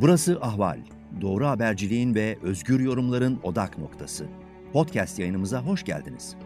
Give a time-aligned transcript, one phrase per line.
[0.00, 0.78] Burası Ahval.
[1.20, 4.26] Doğru haberciliğin ve özgür yorumların odak noktası.
[4.72, 6.36] Podcast yayınımıza hoş geldiniz.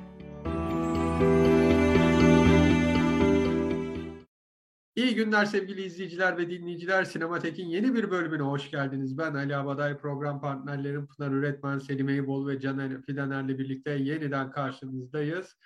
[4.96, 7.04] İyi günler sevgili izleyiciler ve dinleyiciler.
[7.04, 9.18] Sinematek'in yeni bir bölümüne hoş geldiniz.
[9.18, 15.57] Ben Ali Abaday, program partnerlerim Pınar Üretmen, Selim Eybol ve Caner Fidaner'le birlikte yeniden karşınızdayız.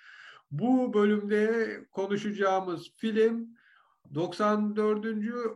[0.51, 3.47] Bu bölümde konuşacağımız film
[4.13, 5.05] 94.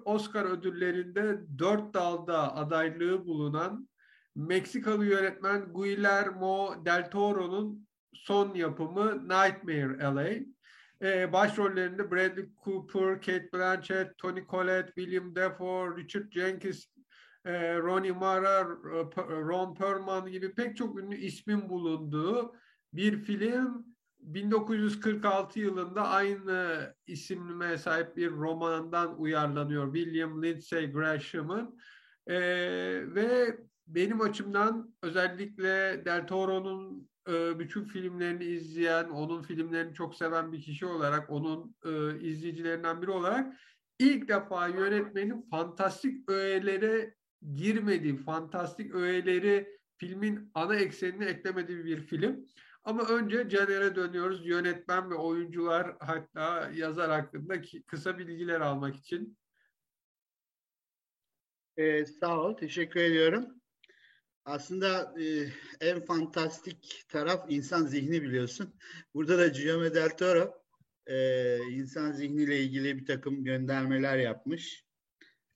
[0.06, 3.90] Oscar ödüllerinde dört dalda adaylığı bulunan
[4.36, 10.30] Meksikalı yönetmen Guillermo del Toro'nun son yapımı Nightmare LA.
[11.02, 16.86] Ee, başrollerinde Bradley Cooper, Kate Blanchett, Tony Collette, William Dafoe, Richard Jenkins,
[17.46, 18.66] e, Ronnie Mara,
[19.28, 22.56] Ron Perlman gibi pek çok ünlü ismin bulunduğu
[22.94, 23.86] bir film
[24.20, 29.96] 1946 yılında aynı isimlime sahip bir romandan uyarlanıyor.
[29.96, 31.80] William Lindsay Graham'ın
[32.28, 32.36] ee,
[33.16, 40.62] ve benim açımdan özellikle Del Toro'nun e, bütün filmlerini izleyen, onun filmlerini çok seven bir
[40.62, 43.54] kişi olarak, onun e, izleyicilerinden biri olarak
[44.00, 47.16] ilk defa yönetmenin fantastik öğelere
[47.56, 52.46] girmediği, fantastik öğeleri filmin ana eksenine eklemediği bir film.
[52.84, 54.46] Ama önce Caner'e dönüyoruz.
[54.46, 59.38] Yönetmen ve oyuncular hatta yazar hakkında kısa bilgiler almak için.
[61.78, 63.60] Ee, sağ ol, teşekkür ediyorum.
[64.46, 65.50] Aslında e,
[65.82, 68.76] en fantastik taraf insan zihni biliyorsun.
[69.14, 70.64] Burada da Guillermo del Toro
[71.08, 74.86] e, insan zihniyle ilgili bir takım göndermeler yapmış.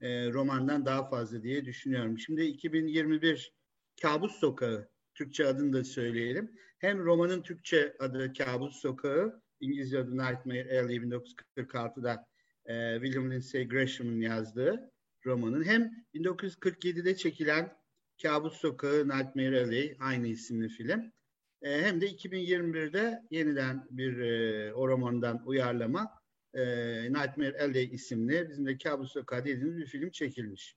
[0.01, 2.19] E, romandan daha fazla diye düşünüyorum.
[2.19, 3.53] Şimdi 2021
[4.01, 6.51] Kabus Sokağı Türkçe adını da söyleyelim.
[6.83, 12.25] Hem romanın Türkçe adı Kabus Sokağı, İngilizce adı Nightmare Alley 1946'da
[12.65, 14.91] e, William Lindsay Graham'ın yazdığı
[15.25, 17.77] romanın hem 1947'de çekilen
[18.21, 21.11] Kabus Sokağı Nightmare Alley aynı isimli film
[21.61, 26.11] e, hem de 2021'de yeniden bir e, o romandan uyarlama
[26.53, 26.63] e,
[27.13, 30.75] Nightmare Alley isimli bizim de Kabus Sokağı dediğimiz bir film çekilmiş.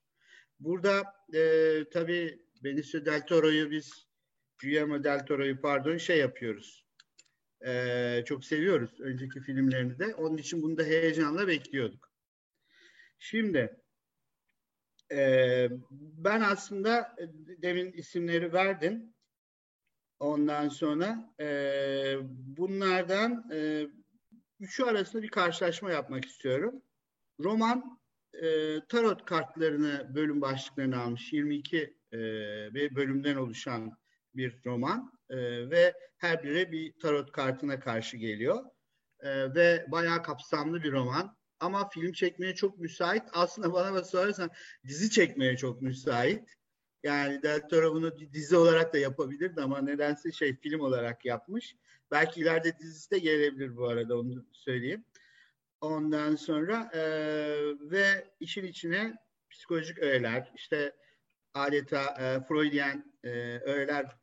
[0.60, 1.04] Burada
[1.34, 4.05] e, tabii Benicio Del Toro'yu biz
[4.58, 6.86] Guillermo del Toro'yu pardon şey yapıyoruz.
[7.66, 10.14] Ee, çok seviyoruz önceki filmlerini de.
[10.14, 12.12] Onun için bunu da heyecanla bekliyorduk.
[13.18, 13.80] Şimdi
[15.12, 17.24] e, ben aslında e,
[17.62, 19.14] demin isimleri verdim.
[20.18, 21.46] Ondan sonra e,
[22.30, 23.88] bunlardan e,
[24.60, 26.82] üçü arasında bir karşılaşma yapmak istiyorum.
[27.40, 28.00] Roman
[28.34, 31.32] e, tarot kartlarını bölüm başlıklarını almış.
[31.32, 32.18] 22 e,
[32.74, 33.96] bir bölümden oluşan
[34.36, 35.36] bir roman e,
[35.70, 38.64] ve her biri bir tarot kartına karşı geliyor.
[39.20, 41.36] E, ve bayağı kapsamlı bir roman.
[41.60, 43.22] Ama film çekmeye çok müsait.
[43.32, 44.50] Aslında bana sorarsan
[44.86, 46.48] dizi çekmeye çok müsait.
[47.02, 51.76] Yani Del Toro bunu dizi olarak da yapabilirdi ama nedense şey film olarak yapmış.
[52.10, 55.04] Belki ileride dizisi de gelebilir bu arada onu söyleyeyim.
[55.80, 57.00] Ondan sonra e,
[57.80, 59.14] ve işin içine
[59.50, 60.96] psikolojik öğeler, işte
[61.54, 64.16] adeta e, Freudian e, öğeler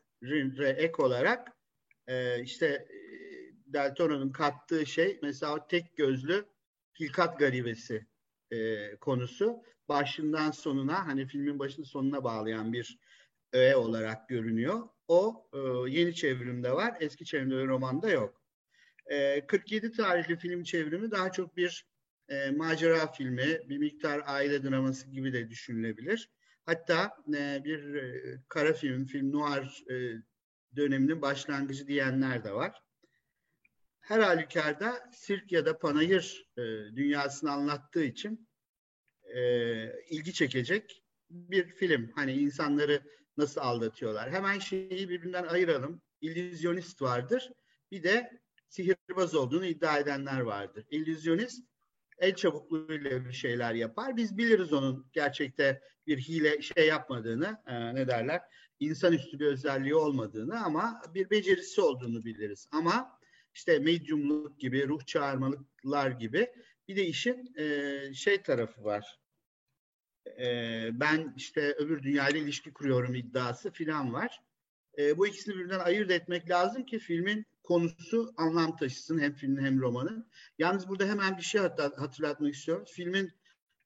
[0.78, 1.52] ek olarak
[2.08, 2.94] e, işte e,
[3.74, 6.46] Del Toro'nun kattığı şey mesela tek gözlü
[7.00, 8.08] hilkat garibesi
[8.52, 13.00] e, konusu başından sonuna hani filmin başının sonuna bağlayan bir
[13.54, 14.82] öğe olarak görünüyor.
[15.08, 15.60] O e,
[15.92, 16.98] yeni çevrimde var.
[17.00, 18.42] Eski çevrimde romanda yok.
[19.06, 21.86] E, 47 tarihli film çevrimi daha çok bir
[22.30, 26.30] e, macera filmi, bir miktar aile draması gibi de düşünülebilir.
[26.66, 30.24] Hatta e, bir e, kara film, film noir e,
[30.76, 32.82] döneminin başlangıcı diyenler de var.
[34.00, 36.62] Her halükarda sirk ya da panayır e,
[36.96, 38.48] dünyasını anlattığı için
[39.24, 39.40] e,
[40.10, 42.12] ilgi çekecek bir film.
[42.16, 43.04] Hani insanları
[43.38, 44.32] nasıl aldatıyorlar.
[44.32, 46.02] Hemen şeyi birbirinden ayıralım.
[46.22, 47.52] İllüzyonist vardır.
[47.92, 50.86] Bir de sihirbaz olduğunu iddia edenler vardır.
[50.90, 51.73] İllüzyonist
[52.24, 54.18] el çabukluğuyla bir şeyler yapar.
[54.18, 58.42] Biz biliriz onun gerçekte bir hile şey yapmadığını, e, ne derler,
[58.80, 62.68] insanüstü bir özelliği olmadığını ama bir becerisi olduğunu biliriz.
[62.72, 63.20] Ama
[63.54, 66.52] işte medyumluk gibi, ruh çağırmalıklar gibi
[66.88, 69.20] bir de işin e, şey tarafı var.
[70.40, 74.42] E, ben işte öbür dünyayla ilişki kuruyorum iddiası filan var.
[74.98, 79.80] E, bu ikisini birbirinden ayırt etmek lazım ki filmin konusu anlam taşısın hem filmin hem
[79.82, 80.28] romanın.
[80.58, 81.62] Yalnız burada hemen bir şey
[81.98, 82.86] hatırlatmak istiyorum.
[82.88, 83.32] Filmin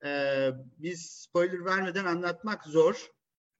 [0.05, 3.07] e, biz spoiler vermeden anlatmak zor.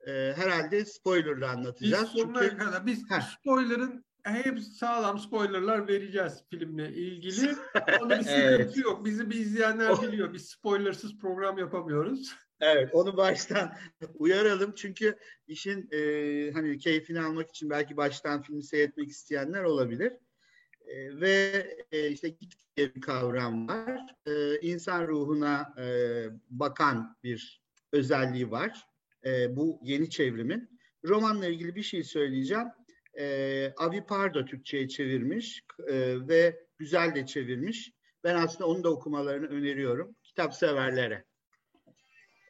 [0.08, 2.10] E, herhalde spoilerla anlatacağız.
[2.16, 2.58] Biz sonuna Çünkü...
[2.58, 3.22] kadar biz Heh.
[3.22, 7.56] spoiler'ın hep sağlam spoilerlar vereceğiz filmle ilgili.
[8.02, 8.78] Onda bir sıkıntı evet.
[8.78, 9.06] yok.
[9.06, 10.34] Bizi bir izleyenler biliyor.
[10.34, 12.36] Biz spoilersız program yapamıyoruz.
[12.62, 13.74] Evet, onu baştan
[14.14, 15.18] uyaralım çünkü
[15.48, 20.14] işin e, hani keyfini almak için belki baştan filmi seyretmek isteyenler olabilir.
[20.88, 24.02] E, ve e, işte git diye bir kavram var.
[24.26, 25.86] E, insan ruhuna e,
[26.50, 27.62] bakan bir
[27.92, 28.88] özelliği var.
[29.26, 30.80] E, bu yeni çevrimin.
[31.06, 32.68] Romanla ilgili bir şey söyleyeceğim.
[33.20, 37.92] E, Avi Pardo Türkçe'ye çevirmiş e, ve güzel de çevirmiş.
[38.24, 41.26] Ben aslında onu da okumalarını öneriyorum kitap severlere.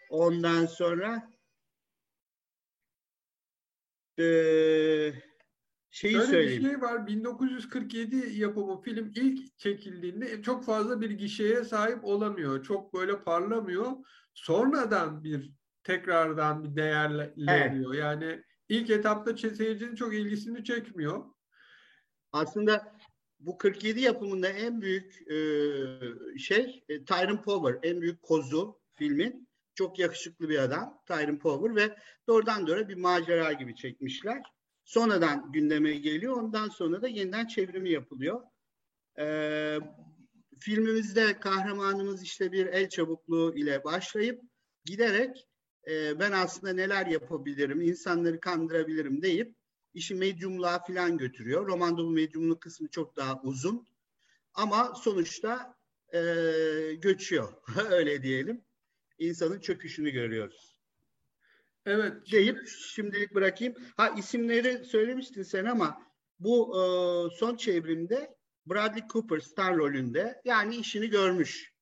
[0.10, 1.32] Ondan sonra
[4.20, 4.24] e,
[5.90, 6.64] şeyi Şöyle söyleyeyim.
[6.64, 7.08] bir şey var.
[7.08, 12.64] 1947 yapımı film ilk çekildiğinde çok fazla bir gişeye sahip olamıyor.
[12.64, 13.92] Çok böyle parlamıyor.
[14.34, 15.52] Sonradan bir
[15.84, 17.94] tekrardan bir değerleniyor.
[17.94, 18.00] Evet.
[18.00, 21.26] Yani ilk etapta seyircinin çok ilgisini çekmiyor.
[22.32, 22.98] Aslında
[23.40, 25.38] bu 47 yapımında en büyük e,
[26.40, 29.47] şey e, Tyrone Power, en büyük kozu filmin.
[29.78, 31.96] Çok yakışıklı bir adam Tyrone Power ve
[32.28, 34.42] doğrudan doğru bir macera gibi çekmişler.
[34.84, 36.38] Sonradan gündeme geliyor.
[36.38, 38.42] Ondan sonra da yeniden çevrimi yapılıyor.
[39.20, 39.78] E,
[40.60, 44.42] filmimizde kahramanımız işte bir el çabukluğu ile başlayıp
[44.86, 45.48] giderek
[45.88, 49.56] e, ben aslında neler yapabilirim, insanları kandırabilirim deyip
[49.94, 51.68] işi medyumluğa falan götürüyor.
[51.68, 53.88] Romanda bu medyumluk kısmı çok daha uzun.
[54.54, 55.78] Ama sonuçta
[56.14, 56.20] e,
[56.94, 57.54] göçüyor.
[57.92, 58.67] Öyle diyelim.
[59.20, 60.78] İnsanın çöküşünü görüyoruz.
[61.86, 62.14] Evet.
[62.32, 63.76] Deyip şimdilik bırakayım.
[63.98, 66.02] Ha isimleri söylemiştin sen ama
[66.40, 66.82] bu e,
[67.36, 68.36] son çevrimde
[68.66, 71.74] Bradley Cooper star rolünde yani işini görmüş.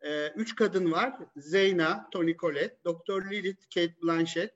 [0.00, 1.18] E, üç kadın var.
[1.36, 4.54] Zeyna, Tony Collette, Doktor Lilith, Kate Blanchett,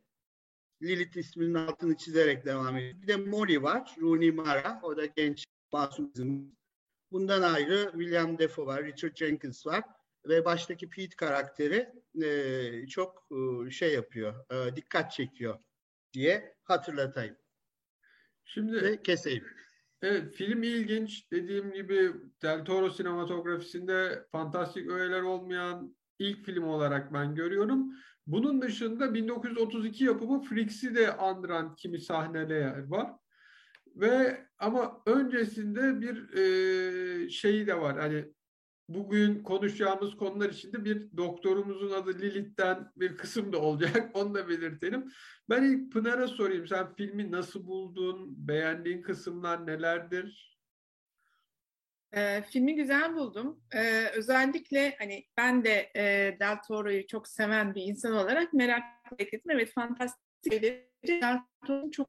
[0.82, 3.02] Lilith isminin altını çizerek devam ediyor.
[3.02, 3.96] Bir de Molly var.
[4.00, 4.80] Rooney Mara.
[4.82, 6.12] O da genç masum.
[7.12, 8.84] Bundan ayrı William Defoe var.
[8.84, 9.84] Richard Jenkins var.
[10.28, 11.92] Ve baştaki Pete karakteri
[12.22, 14.34] e, çok e, şey yapıyor.
[14.50, 15.58] E, dikkat çekiyor
[16.12, 17.36] diye hatırlatayım.
[18.44, 19.44] Şimdi Ve keseyim.
[20.02, 21.30] Evet, film ilginç.
[21.32, 27.92] Dediğim gibi Del Toro sinematografisinde fantastik öğeler olmayan ilk film olarak ben görüyorum.
[28.26, 33.12] Bunun dışında 1932 yapımı Freaks'i de andıran kimi sahneler var.
[33.86, 37.98] Ve ama öncesinde bir e, şeyi de var.
[37.98, 38.32] Hani
[38.88, 44.10] bugün konuşacağımız konular içinde bir doktorumuzun adı Lilith'ten bir kısım da olacak.
[44.14, 45.12] Onu da belirtelim.
[45.50, 46.66] Ben ilk Pınar'a sorayım.
[46.66, 48.48] Sen filmi nasıl buldun?
[48.48, 50.58] Beğendiğin kısımlar nelerdir?
[52.12, 53.60] E, filmi güzel buldum.
[53.74, 59.50] E, özellikle hani ben de e, Del Toro'yu çok seven bir insan olarak merakla bekledim.
[59.50, 60.91] Evet fantastik
[61.66, 62.08] Toro'nun çok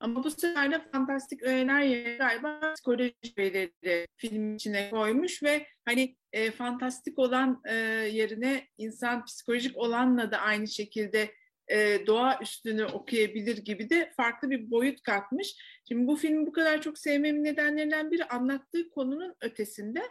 [0.00, 6.16] ama bu sefer de fantastik öğeler yerine galiba psikoloji öğeleri film içine koymuş ve hani
[6.32, 7.74] e, fantastik olan e,
[8.12, 11.34] yerine insan psikolojik olanla da aynı şekilde
[11.68, 15.56] e, doğa üstünü okuyabilir gibi de farklı bir boyut katmış.
[15.88, 20.02] Şimdi bu filmi bu kadar çok sevmemin nedenlerinden biri anlattığı konunun ötesinde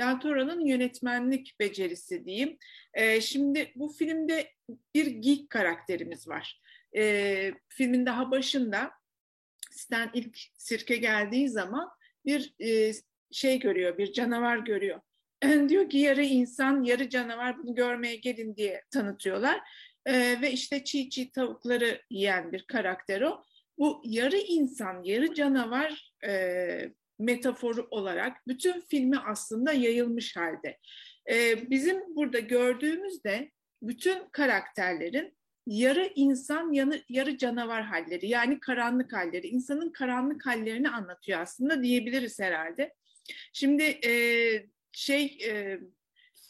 [0.00, 2.58] Del Toro'nun yönetmenlik becerisi diyeyim.
[2.94, 4.50] E, şimdi bu filmde
[4.94, 6.60] bir geek karakterimiz var.
[6.96, 8.90] E, filmin daha başında
[9.70, 11.90] Stan ilk sirke geldiği zaman
[12.24, 12.92] bir e,
[13.32, 15.00] şey görüyor, bir canavar görüyor.
[15.68, 19.60] diyor ki yarı insan, yarı canavar bunu görmeye gelin diye tanıtıyorlar.
[20.06, 23.42] E, ve işte çiğ çiğ tavukları yiyen bir karakter o.
[23.78, 30.78] Bu yarı insan, yarı canavar e, metaforu olarak bütün filmi aslında yayılmış halde.
[31.30, 33.50] E, bizim burada gördüğümüzde
[33.82, 35.36] bütün karakterlerin
[35.66, 42.40] yarı insan, yarı, yarı canavar halleri yani karanlık halleri, insanın karanlık hallerini anlatıyor aslında diyebiliriz
[42.40, 42.94] herhalde.
[43.52, 44.12] Şimdi e,
[44.92, 45.80] şey e,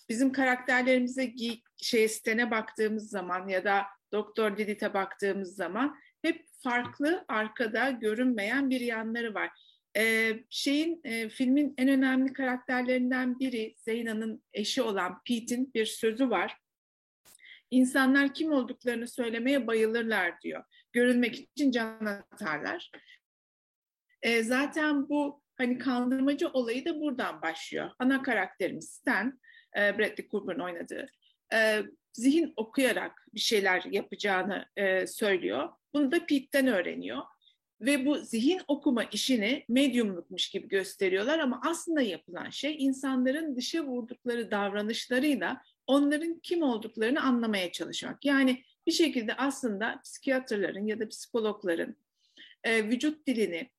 [0.09, 1.33] bizim karakterlerimize
[1.77, 8.81] şey sitene baktığımız zaman ya da Doktor Didit'e baktığımız zaman hep farklı arkada görünmeyen bir
[8.81, 9.51] yanları var.
[9.97, 16.57] Ee, şeyin e, filmin en önemli karakterlerinden biri Zeyna'nın eşi olan Pete'in bir sözü var.
[17.75, 20.65] İnsanlar kim olduklarını söylemeye bayılırlar diyor.
[20.93, 22.91] Görünmek için can atarlar.
[24.23, 27.91] Ee, zaten bu hani kandırmacı olayı da buradan başlıyor.
[27.99, 29.41] Ana karakterimiz Stan
[29.77, 31.07] e, Bradley Cooper'ın oynadığı
[31.55, 35.69] e, zihin okuyarak bir şeyler yapacağını e, söylüyor.
[35.95, 37.23] Bunu da Pete'den öğreniyor.
[37.81, 44.51] Ve bu zihin okuma işini medyumlukmuş gibi gösteriyorlar ama aslında yapılan şey insanların dışa vurdukları
[44.51, 48.25] davranışlarıyla onların kim olduklarını anlamaya çalışmak.
[48.25, 51.97] Yani bir şekilde aslında psikiyatrların ya da psikologların
[52.65, 53.71] e, vücut dilini,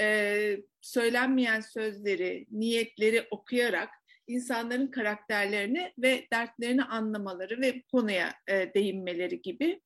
[0.00, 3.90] e, söylenmeyen sözleri, niyetleri okuyarak
[4.26, 9.80] insanların karakterlerini ve dertlerini anlamaları ve konuya e, değinmeleri gibi.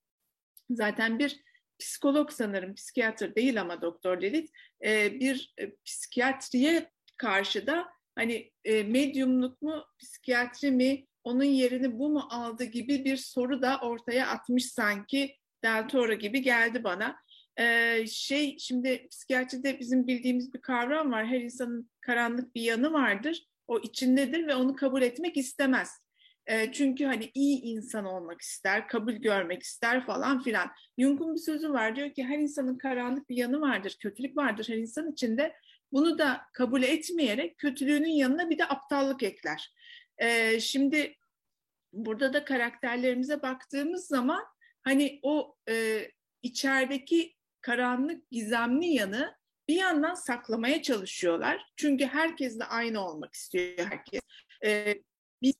[0.69, 1.43] Zaten bir
[1.79, 4.51] psikolog sanırım, psikiyatr değil ama Doktor Lilith,
[4.85, 12.09] e, bir e, psikiyatriye karşı da hani e, medyumluk mu, psikiyatri mi, onun yerini bu
[12.09, 17.15] mu aldı gibi bir soru da ortaya atmış sanki Del Toro gibi geldi bana.
[17.59, 21.25] Ee, şey şimdi psikiyatride bizim bildiğimiz bir kavram var.
[21.25, 23.45] Her insanın karanlık bir yanı vardır.
[23.67, 25.89] O içindedir ve onu kabul etmek istemez.
[26.47, 30.71] E, çünkü hani iyi insan olmak ister, kabul görmek ister falan filan.
[30.99, 34.77] Jung'un bir sözü var diyor ki her insanın karanlık bir yanı vardır, kötülük vardır her
[34.77, 35.53] insan içinde.
[35.91, 39.73] Bunu da kabul etmeyerek kötülüğünün yanına bir de aptallık ekler.
[40.17, 41.15] E, şimdi
[41.93, 44.43] burada da karakterlerimize baktığımız zaman
[44.83, 46.07] hani o e,
[46.41, 49.35] içerideki karanlık, gizemli yanı
[49.67, 51.65] bir yandan saklamaya çalışıyorlar.
[51.75, 54.21] Çünkü herkesle aynı olmak istiyor herkes.
[54.65, 54.95] E,
[55.41, 55.55] biz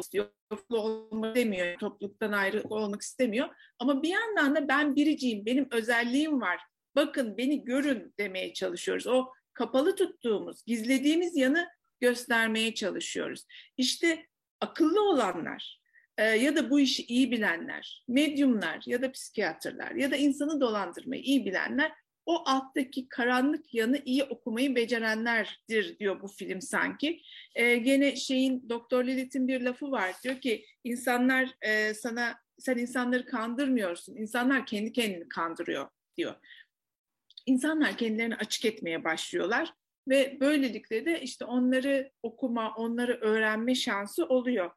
[0.00, 0.28] istiyor,
[0.70, 3.48] olmak istemiyor, topluluktan ayrı olmak istemiyor.
[3.78, 6.60] Ama bir yandan da ben biriciyim, benim özelliğim var.
[6.96, 9.06] Bakın beni görün demeye çalışıyoruz.
[9.06, 11.68] O kapalı tuttuğumuz, gizlediğimiz yanı
[12.04, 13.46] göstermeye çalışıyoruz.
[13.76, 14.26] İşte
[14.60, 15.80] akıllı olanlar
[16.18, 21.22] e, ya da bu işi iyi bilenler, medyumlar ya da psikiyatrlar ya da insanı dolandırmayı
[21.22, 21.92] iyi bilenler
[22.26, 27.20] o alttaki karanlık yanı iyi okumayı becerenlerdir diyor bu film sanki.
[27.54, 33.26] E, gene şeyin Doktor Lilith'in bir lafı var diyor ki insanlar e, sana sen insanları
[33.26, 34.16] kandırmıyorsun.
[34.16, 36.34] İnsanlar kendi kendini kandırıyor diyor.
[37.46, 39.74] İnsanlar kendilerini açık etmeye başlıyorlar
[40.08, 44.70] ve böylelikle de işte onları okuma, onları öğrenme şansı oluyor.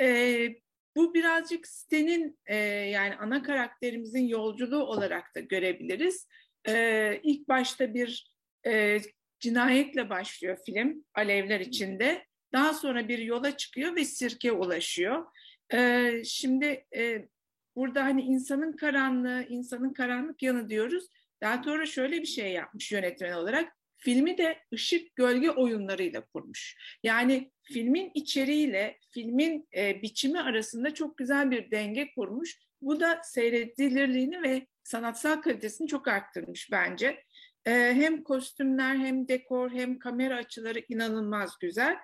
[0.00, 0.48] E,
[0.96, 6.28] bu birazcık sitenin e, yani ana karakterimizin yolculuğu olarak da görebiliriz.
[6.68, 8.32] E, ilk başta bir
[8.66, 9.00] e,
[9.40, 12.26] cinayetle başlıyor film alevler içinde.
[12.52, 15.26] Daha sonra bir yola çıkıyor ve sirke ulaşıyor.
[15.72, 17.28] E, şimdi e,
[17.76, 21.06] burada hani insanın karanlığı, insanın karanlık yanı diyoruz.
[21.42, 23.75] Daha sonra şöyle bir şey yapmış yönetmen olarak.
[23.98, 26.76] Filmi de ışık gölge oyunlarıyla kurmuş.
[27.02, 32.58] Yani filmin içeriğiyle filmin e, biçimi arasında çok güzel bir denge kurmuş.
[32.80, 37.22] Bu da seyredilirliğini ve sanatsal kalitesini çok arttırmış bence.
[37.66, 41.96] E, hem kostümler hem dekor hem kamera açıları inanılmaz güzel.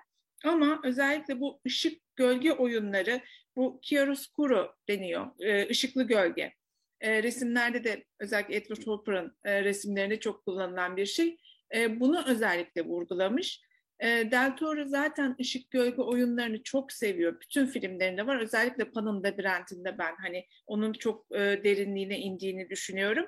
[0.44, 3.20] Ama özellikle bu ışık gölge oyunları,
[3.56, 6.54] bu chiaroscuro deniyor, e, ışıklı gölge.
[7.00, 11.36] E, resimlerde de özellikle Edward Hopper'ın e, resimlerinde çok kullanılan bir şey.
[11.74, 13.60] E, bunu özellikle vurgulamış.
[14.00, 17.40] E, Del Toro zaten ışık gölge oyunlarını çok seviyor.
[17.40, 18.40] Bütün filmlerinde var.
[18.40, 23.26] Özellikle Pan'ın Labirentinde ben hani onun çok e, derinliğine indiğini düşünüyorum.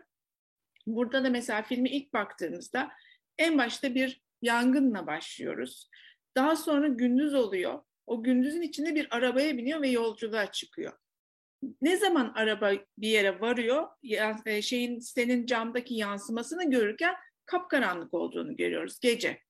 [0.86, 2.90] Burada da mesela filmi ilk baktığımızda
[3.38, 5.90] en başta bir yangınla başlıyoruz.
[6.36, 7.82] Daha sonra gündüz oluyor.
[8.06, 10.92] O gündüzün içinde bir arabaya biniyor ve yolculuğa çıkıyor.
[11.82, 13.88] Ne zaman araba bir yere varıyor,
[14.62, 17.14] şeyin senin camdaki yansımasını görürken
[17.46, 19.40] kapkaranlık olduğunu görüyoruz gece.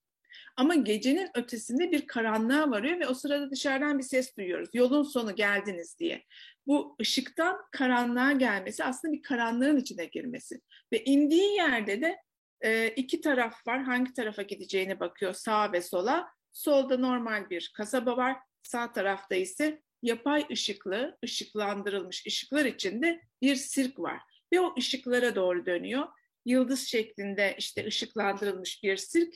[0.56, 4.68] Ama gecenin ötesinde bir karanlığa varıyor ve o sırada dışarıdan bir ses duyuyoruz.
[4.72, 6.24] Yolun sonu geldiniz diye.
[6.66, 10.60] Bu ışıktan karanlığa gelmesi aslında bir karanlığın içine girmesi.
[10.92, 12.16] Ve indiği yerde de
[12.60, 13.82] e, iki taraf var.
[13.82, 16.28] Hangi tarafa gideceğine bakıyor sağa ve sola.
[16.52, 18.36] Solda normal bir kasaba var.
[18.62, 24.20] Sağ tarafta ise yapay ışıklı, ışıklandırılmış ışıklar içinde bir sirk var.
[24.52, 26.06] Ve o ışıklara doğru dönüyor
[26.44, 29.34] yıldız şeklinde işte ışıklandırılmış bir sirk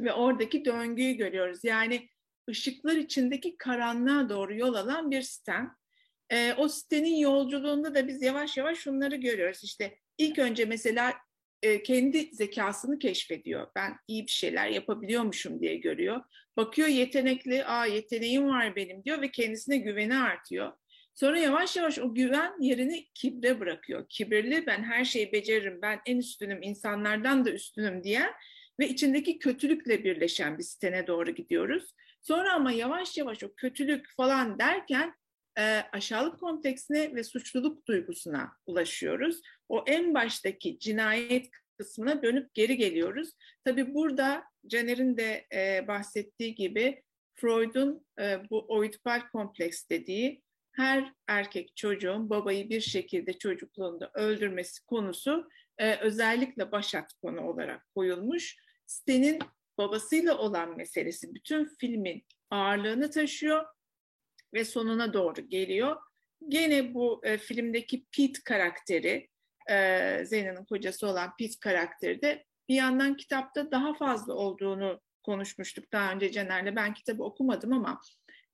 [0.00, 1.64] ve oradaki döngüyü görüyoruz.
[1.64, 2.08] Yani
[2.50, 5.70] ışıklar içindeki karanlığa doğru yol alan bir siten.
[6.30, 9.64] E, o sitenin yolculuğunda da biz yavaş yavaş şunları görüyoruz.
[9.64, 11.14] İşte ilk önce mesela
[11.62, 13.66] e, kendi zekasını keşfediyor.
[13.76, 16.20] Ben iyi bir şeyler yapabiliyormuşum diye görüyor.
[16.56, 20.72] Bakıyor yetenekli, aa yeteneğim var benim diyor ve kendisine güveni artıyor.
[21.14, 24.06] Sonra yavaş yavaş o güven yerini kibre bırakıyor.
[24.08, 28.30] Kibirli ben her şeyi beceririm, ben en üstünüm, insanlardan da üstünüm diye
[28.80, 31.94] ve içindeki kötülükle birleşen bir sitene doğru gidiyoruz.
[32.22, 35.14] Sonra ama yavaş yavaş o kötülük falan derken
[35.58, 39.40] e, aşağılık kompleksine ve suçluluk duygusuna ulaşıyoruz.
[39.68, 43.30] O en baştaki cinayet kısmına dönüp geri geliyoruz.
[43.64, 47.02] Tabii burada Caner'in de e, bahsettiği gibi
[47.34, 55.48] Freud'un e, bu oidipal kompleks dediği her erkek çocuğun babayı bir şekilde çocukluğunda öldürmesi konusu
[55.78, 58.56] e, özellikle başat konu olarak koyulmuş.
[58.86, 59.38] Sten'in
[59.78, 63.64] babasıyla olan meselesi bütün filmin ağırlığını taşıyor
[64.54, 65.96] ve sonuna doğru geliyor.
[66.48, 69.28] Gene bu e, filmdeki Pete karakteri,
[69.70, 76.12] e, Zeyna'nın kocası olan Pete karakteri de bir yandan kitapta daha fazla olduğunu konuşmuştuk daha
[76.12, 76.76] önce Caner'le.
[76.76, 78.00] Ben kitabı okumadım ama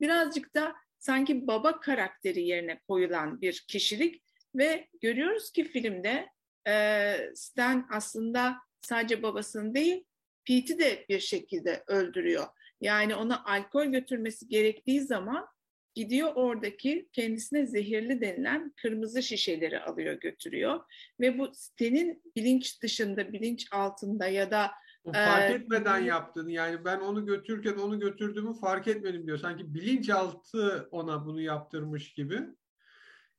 [0.00, 4.22] birazcık da sanki baba karakteri yerine koyulan bir kişilik
[4.54, 6.28] ve görüyoruz ki filmde
[6.68, 10.04] e, Stan aslında sadece babasını değil
[10.44, 12.46] Pete'i de bir şekilde öldürüyor.
[12.80, 15.46] Yani ona alkol götürmesi gerektiği zaman
[15.94, 20.80] gidiyor oradaki kendisine zehirli denilen kırmızı şişeleri alıyor götürüyor.
[21.20, 24.70] Ve bu Stan'in bilinç dışında, bilinç altında ya da
[25.12, 26.48] fark ee, etmeden yaptın.
[26.48, 29.38] Yani ben onu götürürken onu götürdüğümü fark etmedim diyor.
[29.38, 32.40] Sanki bilinçaltı ona bunu yaptırmış gibi.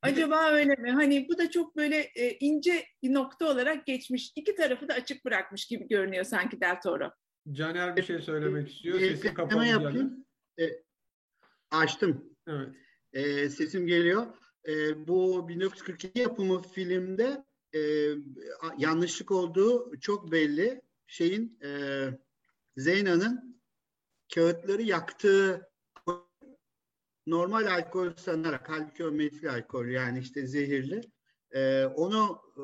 [0.01, 0.91] Acaba öyle mi?
[0.91, 4.31] Hani bu da çok böyle e, ince bir nokta olarak geçmiş.
[4.35, 7.11] İki tarafı da açık bırakmış gibi görünüyor sanki Del Toro.
[7.51, 8.99] Caner bir şey söylemek istiyor.
[8.99, 9.65] Sesi kapalı.
[9.65, 10.25] yapayım.
[10.59, 10.63] E,
[11.71, 12.35] açtım.
[12.47, 12.69] Evet.
[13.13, 14.27] E, sesim geliyor.
[14.67, 17.43] E, bu 1942 yapımı filmde
[17.75, 17.79] e,
[18.77, 20.81] yanlışlık olduğu çok belli.
[21.09, 21.69] Şeyin e,
[22.77, 23.61] Zeyna'nın
[24.33, 25.69] kağıtları yaktığı
[27.27, 31.01] normal alkol sanarak halbuki o metil alkol yani işte zehirli.
[31.51, 32.63] E, onu e,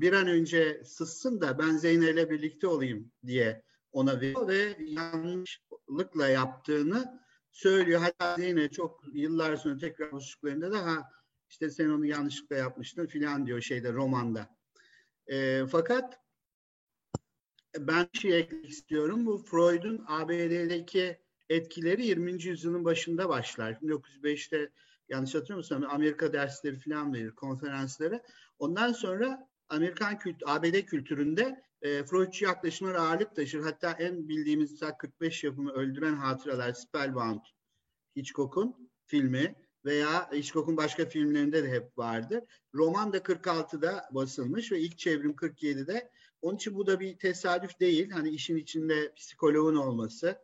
[0.00, 6.28] bir an önce sızsın da ben Zeyna ile birlikte olayım diye ona veriyor ve yanlışlıkla
[6.28, 8.00] yaptığını söylüyor.
[8.00, 11.10] Hatta yine çok yıllar sonra tekrar buluştuklarında da ha
[11.48, 14.56] işte sen onu yanlışlıkla yapmıştın filan diyor şeyde romanda.
[15.26, 16.27] E, fakat
[17.86, 19.26] ben bir şey eklemek istiyorum.
[19.26, 21.18] Bu Freud'un ABD'deki
[21.48, 22.42] etkileri 20.
[22.42, 23.72] yüzyılın başında başlar.
[23.72, 24.70] 1905'te
[25.08, 28.22] yanlış hatırlamıyorsam Amerika dersleri falan verir, konferansları.
[28.58, 33.60] Ondan sonra Amerikan kült ABD kültüründe e, Freudçu yaklaşımlar ağırlık taşır.
[33.60, 37.40] Hatta en bildiğimiz mesela 45 yapımı Öldüren Hatıralar, Spellbound,
[38.16, 39.54] Hitchcock'un filmi
[39.84, 42.46] veya Hitchcock'un başka filmlerinde de hep vardı.
[42.74, 46.10] Roman da 46'da basılmış ve ilk çevrim 47'de.
[46.42, 48.10] Onun için bu da bir tesadüf değil.
[48.10, 50.42] Hani işin içinde psikoloğun olması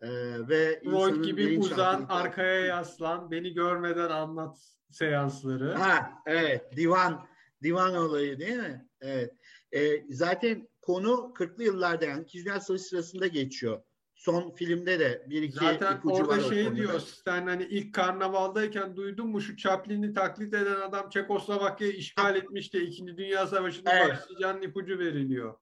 [0.00, 0.08] e,
[0.48, 4.58] ve Freud gibi uzan, arkaya yaslan, beni görmeden anlat
[4.90, 5.74] seansları.
[5.74, 7.26] Ha, evet, divan
[7.62, 8.88] divan olayı değil mi?
[9.00, 9.34] Evet.
[9.72, 13.82] E, zaten konu 40'lı yıllarda yani İkinci Dünya Savaşı sırasında geçiyor.
[14.16, 19.40] Son filmde de bir iki Zaten orada şey diyor sen hani ilk karnavaldayken duydun mu
[19.40, 22.78] şu Chaplin'i taklit eden adam Çekoslovakya'yı işgal etmişti.
[22.78, 24.10] İkinci Dünya Savaşı'nda evet.
[24.10, 25.54] başlayacağının ipucu veriliyor.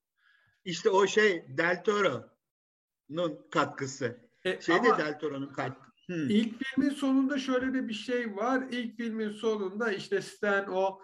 [0.65, 4.21] İşte o şey Del Toro'nun katkısı.
[4.45, 5.95] E, şey de Del Toro'nun katkısı.
[6.07, 6.31] Hmm.
[6.31, 8.65] İlk filmin sonunda şöyle de bir şey var.
[8.71, 11.01] İlk filmin sonunda işte Stan o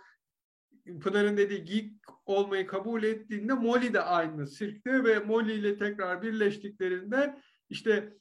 [1.01, 1.93] Pınar'ın dediği geek
[2.27, 8.12] olmayı kabul ettiğinde Molly de aynı sirkte ve Molly ile tekrar birleştiklerinde işte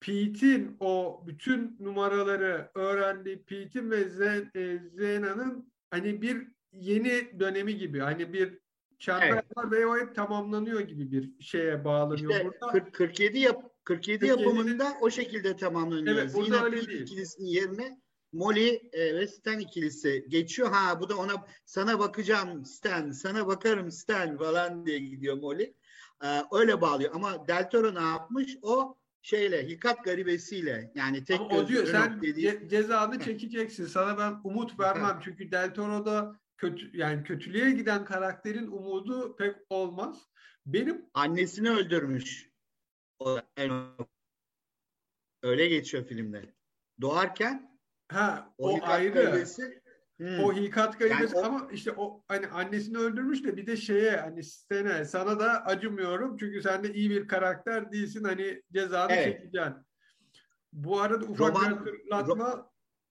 [0.00, 4.00] Pete'in o bütün numaraları öğrendiği Pete'in ve
[4.54, 8.58] e, Zena'nın hani bir yeni dönemi gibi hani bir
[8.98, 9.72] çember evet.
[9.72, 12.72] ve o hep tamamlanıyor gibi bir şeye bağlanıyor işte burada.
[12.72, 16.16] 40, 47 yap 47 yapımında o şekilde tamamlanıyor.
[16.16, 16.88] Evet, Zina değil.
[16.88, 18.00] ikilisinin yerine
[18.34, 20.70] Molly e, ve Stan ikilisi geçiyor.
[20.72, 25.74] Ha bu da ona sana bakacağım Stan, sana bakarım Stan falan diye gidiyor Molly.
[26.24, 27.10] Ee, öyle bağlıyor.
[27.14, 28.56] Ama Del Toro ne yapmış?
[28.62, 32.46] O şeyle, hikat garibesiyle yani tek Ama o diyor sen dediği...
[32.46, 33.86] ce- cezanı çekeceksin.
[33.86, 35.20] Sana ben umut vermem.
[35.24, 40.28] Çünkü Del Toro'da kötü yani kötülüğe giden karakterin umudu pek olmaz.
[40.66, 42.50] Benim annesini öldürmüş.
[43.18, 43.72] O en
[45.42, 46.54] öyle geçiyor filmde.
[47.00, 47.73] Doğarken
[48.08, 49.14] Ha o, o ayrı.
[49.14, 49.82] Gaybesi,
[50.16, 50.44] hmm.
[50.44, 54.42] O hikat gaybesi yani ama işte o hani annesini öldürmüş de bir de şeye hani
[54.42, 59.24] Stene sana da acımıyorum çünkü sen de iyi bir karakter değilsin hani cezanı evet.
[59.24, 59.74] çekeceksin.
[60.72, 62.66] Bu arada ufak Roman, bir hatırlatma Ro-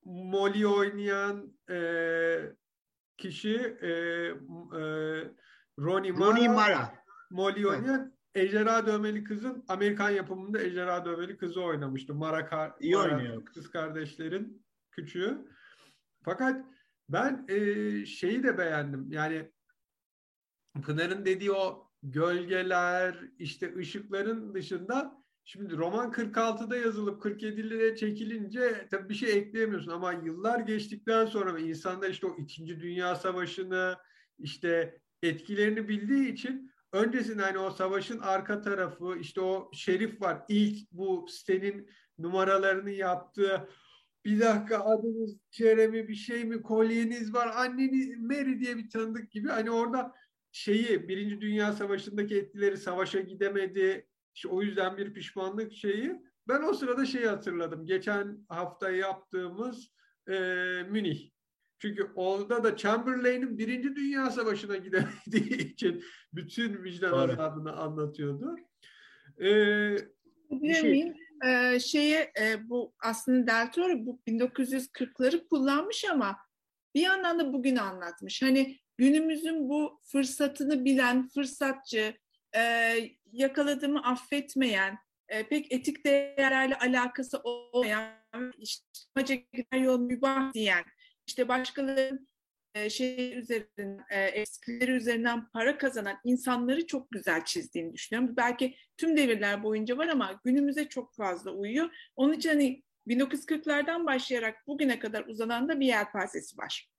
[0.06, 1.80] Molly oynayan e,
[3.18, 4.32] kişi e, e,
[5.80, 6.94] Ronnie Mara, Ronnie Mara.
[7.32, 12.14] Molly oynayan Ejderha Dövmeli Kız'ın Amerikan yapımında Ejderha Dövmeli Kız'ı oynamıştı.
[12.14, 13.46] Mara, Kar- İyi Mara oynuyor.
[13.46, 15.46] kız kardeşlerin küçüğü.
[16.26, 16.66] Fakat
[17.10, 19.12] ben e, şeyi de beğendim.
[19.12, 19.52] Yani
[20.82, 29.16] Pınar'ın dediği o gölgeler, işte ışıkların dışında şimdi roman 46'da yazılıp 47'lere çekilince tabii bir
[29.16, 32.68] şey ekleyemiyorsun ama yıllar geçtikten sonra insanlar işte o 2.
[32.68, 33.98] Dünya Savaşı'nı
[34.40, 40.44] işte etkilerini bildiği için öncesinde hani o savaşın arka tarafı işte o şerif var.
[40.50, 43.70] İlk bu sitenin numaralarını yaptığı
[44.26, 49.48] bir dakika adınız Jeremy bir şey mi kolyeniz var anneniz Mary diye bir tanıdık gibi.
[49.50, 50.14] Hani orada
[50.52, 56.22] şeyi Birinci Dünya Savaşı'ndaki etkileri savaşa gidemedi işte o yüzden bir pişmanlık şeyi.
[56.48, 57.86] Ben o sırada şeyi hatırladım.
[57.86, 59.90] Geçen hafta yaptığımız
[60.28, 60.34] e,
[60.90, 61.34] Münih.
[61.80, 68.56] Çünkü orada da Chamberlain'in Birinci Dünya Savaşı'na gidemediği için bütün vicdan azabını anlatıyordu.
[69.42, 69.98] Ee,
[70.52, 71.14] Bir şey.
[71.46, 76.38] Ee, şeye e, bu aslında Del Toro bu 1940'ları kullanmış ama
[76.96, 78.42] bir yandan da bugün anlatmış.
[78.42, 82.18] Hani günümüzün bu fırsatını bilen, fırsatçı,
[82.56, 82.96] e,
[83.32, 84.98] yakaladığımı affetmeyen,
[85.30, 89.46] e, pek etik değerlerle alakası olmayan, işte
[89.78, 90.84] yol mübah diyen,
[91.28, 92.33] işte başkalarının e,
[92.90, 98.34] şey üzerinden, e, eskileri üzerinden para kazanan insanları çok güzel çizdiğini düşünüyorum.
[98.38, 101.90] Belki tüm devirler boyunca var ama günümüze çok fazla uyuyor.
[102.16, 106.90] Onun için hani 1940'lardan başlayarak bugüne kadar uzanan da bir yelpazesi var.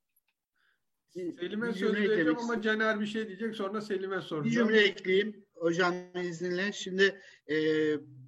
[1.15, 4.45] Selim'e söz vereceğim ama Caner bir şey diyecek sonra Selim'e soracağım.
[4.45, 6.73] Bir cümle ekleyeyim hocam izninle.
[6.73, 7.57] Şimdi e,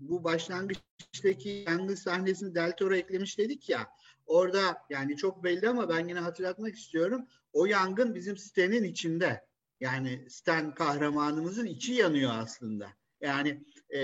[0.00, 3.86] bu başlangıçtaki yangın sahnesini Del Toro eklemiş dedik ya.
[4.26, 7.26] Orada yani çok belli ama ben yine hatırlatmak istiyorum.
[7.52, 9.46] O yangın bizim sitenin içinde.
[9.80, 12.88] Yani Sten kahramanımızın içi yanıyor aslında.
[13.20, 14.00] Yani e,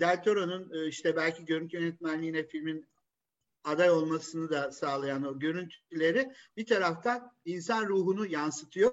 [0.00, 2.88] Del Toro'nun e, işte belki görüntü yönetmenliğine filmin
[3.64, 8.92] aday olmasını da sağlayan o görüntüleri bir taraftan insan ruhunu yansıtıyor.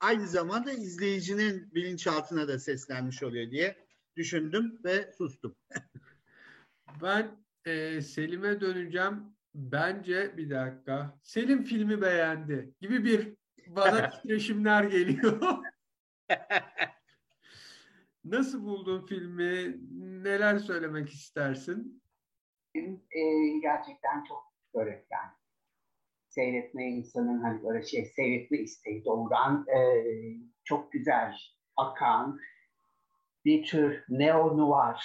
[0.00, 3.76] Aynı zamanda izleyicinin bilinçaltına da seslenmiş oluyor diye
[4.16, 5.56] düşündüm ve sustum.
[7.02, 13.34] ben e, Selim'e döneceğim bence bir dakika Selim filmi beğendi gibi bir
[13.66, 15.40] bana titreşimler geliyor.
[18.24, 19.76] Nasıl buldun filmi?
[20.24, 22.02] Neler söylemek istersin?
[22.72, 23.22] Film e,
[23.62, 25.30] gerçekten çok böyle yani
[26.28, 30.04] seyretme insanın hani böyle şey seyretme isteği doğuran e,
[30.64, 31.36] çok güzel
[31.76, 32.40] akan
[33.44, 35.00] bir tür neo-noir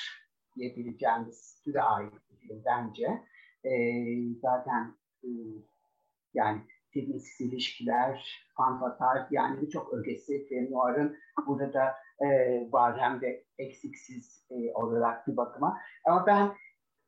[0.55, 3.23] diyebileceğimiz türe ait bir film bence
[3.63, 3.72] e,
[4.41, 5.30] zaten e,
[6.34, 6.62] yani
[6.93, 11.17] feminist ilişkiler, fanfatar yani birçok ögesi Fenoir'ın
[11.48, 12.28] burada e,
[12.72, 15.78] var hem de eksiksiz e, olarak bir bakıma.
[16.06, 16.52] Ama ben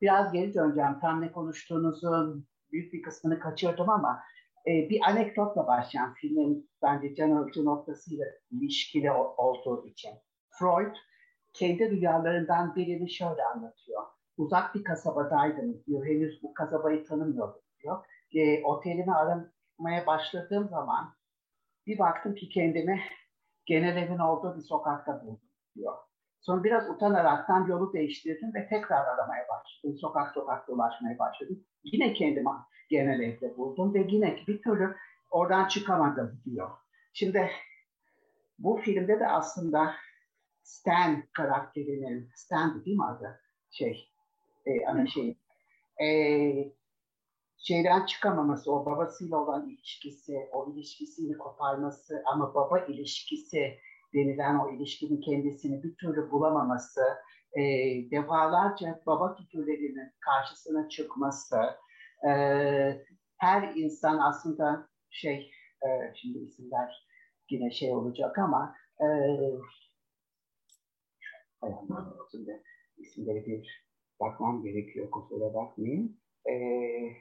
[0.00, 0.98] biraz geri döneceğim.
[1.00, 4.22] Tam ne konuştuğunuzun büyük bir kısmını kaçırdım ama
[4.66, 10.10] e, bir anekdotla başlayan filmin bence can alıcı noktasıyla ilişkili olduğu için.
[10.50, 10.96] Freud
[11.52, 14.02] kendi rüyalarından birini şöyle anlatıyor
[14.36, 16.06] uzak bir kasabadaydım diyor.
[16.06, 18.04] Henüz bu kasabayı tanımıyordum diyor.
[18.34, 21.14] E, otelimi aramaya başladığım zaman
[21.86, 23.00] bir baktım ki kendimi
[23.66, 25.94] genel evin olduğu bir sokakta buldum diyor.
[26.40, 29.98] Sonra biraz utanaraktan yolu değiştirdim ve tekrar aramaya başladım.
[30.00, 31.64] Sokak sokak dolaşmaya başladım.
[31.84, 32.50] Yine kendimi
[32.90, 34.96] genel evde buldum ve yine bir türlü
[35.30, 36.70] oradan çıkamadım diyor.
[37.12, 37.50] Şimdi
[38.58, 39.94] bu filmde de aslında
[40.62, 43.40] Stan karakterinin, Stan değil mi adı?
[43.70, 44.11] Şey,
[44.66, 45.38] e, ana şey
[46.02, 46.08] e,
[47.58, 53.78] şeyden çıkamaması, o babasıyla olan ilişkisi, o ilişkisini koparması ama baba ilişkisi
[54.14, 57.00] denilen o ilişkinin kendisini bir türlü bulamaması,
[57.52, 57.62] e,
[58.10, 61.56] defalarca baba figürlerinin karşısına çıkması,
[62.28, 62.32] e,
[63.38, 65.50] her insan aslında şey,
[65.82, 67.06] e, şimdi isimler
[67.50, 69.06] yine şey olacak ama e,
[72.98, 73.91] isimleri bir
[74.22, 76.20] bakmam gerekiyor kusura bakmayın.
[76.50, 77.12] Ee,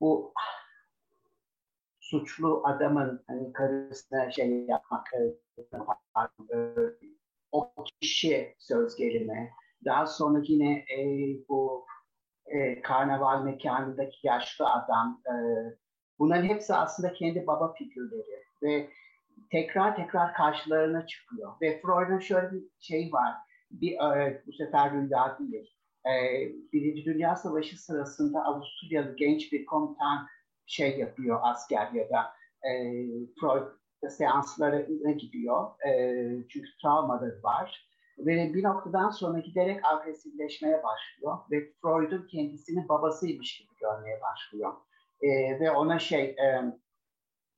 [0.00, 0.34] bu
[2.00, 5.36] suçlu adamın hani karısına şey yapmak e,
[7.52, 9.50] o kişi söz gelimi.
[9.84, 10.98] Daha sonra yine e,
[11.48, 11.86] bu
[12.46, 15.34] e, karnaval mekanındaki yaşlı adam e,
[16.18, 18.90] bunların hepsi aslında kendi baba figürleri ve
[19.50, 21.52] tekrar tekrar karşılarına çıkıyor.
[21.62, 25.70] Ve Freud'un şöyle bir şey var bir e, bu sefer rüya değil.
[26.06, 26.12] E,
[26.72, 30.26] Birinci Dünya Savaşı sırasında Avusturyalı genç bir komutan
[30.66, 32.32] şey yapıyor asker ya da
[32.68, 32.72] e,
[33.40, 33.66] Freud
[34.08, 35.86] seanslarına gidiyor.
[35.86, 37.86] E, çünkü travmaları var.
[38.18, 44.72] Ve bir noktadan sonra giderek agresifleşmeye başlıyor ve Freud'un kendisini babasıymış gibi görmeye başlıyor.
[45.22, 46.64] E, ve ona şey e,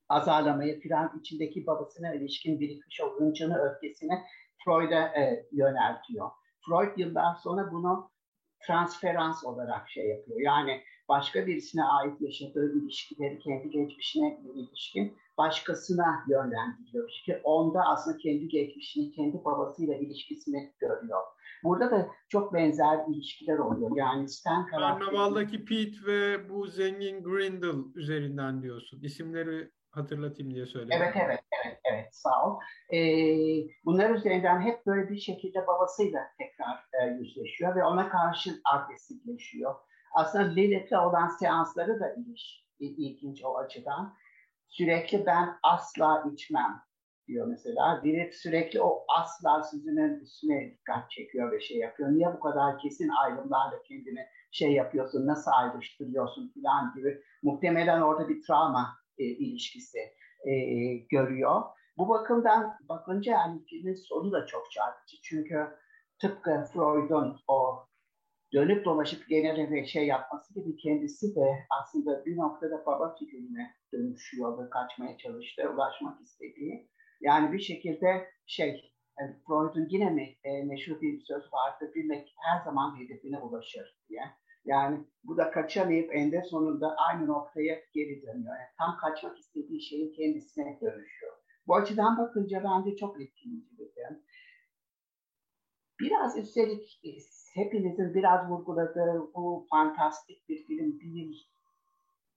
[0.08, 4.22] azarlamaya filan içindeki babasına ilişkin birikmiş o hıncını, öfkesini
[4.64, 6.30] Freud'a e, yöneltiyor.
[6.66, 8.10] Freud yıllar sonra bunu
[8.66, 10.40] transferans olarak şey yapıyor.
[10.40, 17.10] Yani başka birisine ait yaşadığı ilişkileri kendi geçmişine ilişkin başkasına yönlendiriyor.
[17.10, 21.20] Çünkü onda aslında kendi geçmişini, kendi babasıyla ilişkisini görüyor.
[21.64, 23.90] Burada da çok benzer ilişkiler oluyor.
[23.96, 29.00] Yani Stan Karnaval'daki Pete ve bu zengin Grindel üzerinden diyorsun.
[29.02, 30.98] İsimleri hatırlatayım diye söyledim.
[31.02, 32.08] Evet, evet, evet, evet.
[32.12, 32.60] Sağ ol.
[32.92, 32.98] Ee,
[33.84, 39.74] bunlar üzerinden hep böyle bir şekilde babasıyla tekrar e, yüzleşiyor ve ona karşı agresifleşiyor.
[40.14, 44.14] Aslında Lilith'le olan seansları da ilginç, ilginç o açıdan.
[44.68, 46.82] Sürekli ben asla içmem.
[47.28, 48.00] diyor mesela.
[48.04, 52.08] Lilith sürekli o asla sözünün üstüne dikkat çekiyor ve şey yapıyor.
[52.10, 57.22] Niye bu kadar kesin ayrımlarla kendini şey yapıyorsun, nasıl ayrıştırıyorsun falan gibi.
[57.42, 59.98] Muhtemelen orada bir travma e, ilişkisi
[60.46, 60.52] e,
[60.94, 61.62] görüyor.
[61.98, 65.16] Bu bakımdan bakınca yani filmin sonu da çok çarpıcı.
[65.22, 65.68] Çünkü
[66.20, 67.86] tıpkı Freud'un o
[68.52, 74.64] dönüp dolaşıp genel bir şey yapması gibi kendisi de aslında bir noktada baba figürüne dönüşüyor
[74.64, 76.90] ve kaçmaya çalıştı, ulaşmak istediği.
[77.20, 82.64] Yani bir şekilde şey, yani Freud'un yine mi e, meşhur bir söz vardı, bilmek her
[82.64, 84.22] zaman hedefine ulaşır diye.
[84.64, 88.54] Yani bu da kaçamayıp ende sonunda aynı noktaya geri dönüyor.
[88.54, 91.32] Yani tam kaçmak istediği şeyin kendisine dönüşüyor.
[91.66, 94.22] Bu açıdan bakınca bence çok etkileyici bir film.
[96.00, 97.10] Biraz üstelik e,
[97.54, 101.48] hepinizin biraz vurguladığı bu fantastik bir film değil.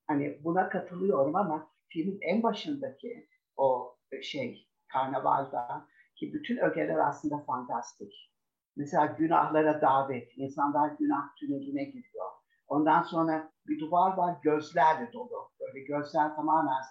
[0.08, 8.35] Hani buna katılıyorum ama filmin en başındaki o şey karnavalda ki bütün ögeler aslında fantastik.
[8.76, 12.26] Mesela günahlara davet, insanlar günah tüneline giriyor.
[12.68, 15.52] Ondan sonra bir duvar var gözlerle dolu.
[15.60, 16.82] Böyle gözler tamamen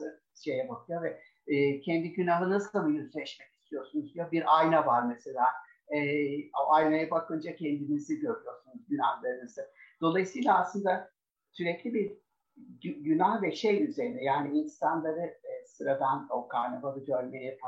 [0.45, 4.33] şeye bakıyor ve e, kendi günahınızla mı yüzleşmek istiyorsunuz diyor.
[4.33, 5.45] Bir ayna var mesela.
[5.89, 5.99] E,
[6.49, 9.63] o aynaya bakınca kendinizi görüyorsunuz, günahlarınızı.
[10.01, 11.11] Dolayısıyla aslında
[11.53, 12.13] sürekli bir
[12.83, 17.59] günah ve şey üzerine yani insanları e, sıradan o karnavalı görmeye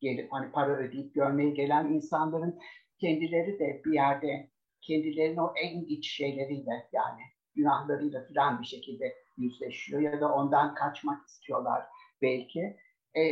[0.00, 2.58] gelip hani para ödeyip görmeye gelen insanların
[3.02, 7.20] kendileri de bir yerde kendilerinin o en iç şeyleriyle yani
[7.54, 11.82] günahlarıyla filan bir şekilde yüzleşiyor ya da ondan kaçmak istiyorlar
[12.22, 12.76] belki.
[13.14, 13.22] Ee,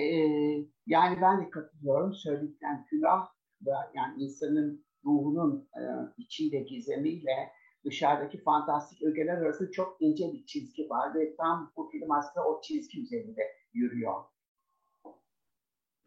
[0.87, 2.15] yani ben de katılıyorum.
[2.15, 2.59] Söylediğim
[2.91, 3.27] günah
[3.95, 5.83] yani insanın ruhunun e,
[6.19, 7.51] içinde gizemiyle
[7.85, 12.61] dışarıdaki fantastik ögeler arasında çok ince bir çizgi var ve tam bu film aslında o
[12.61, 14.25] çizgi üzerinde yürüyor.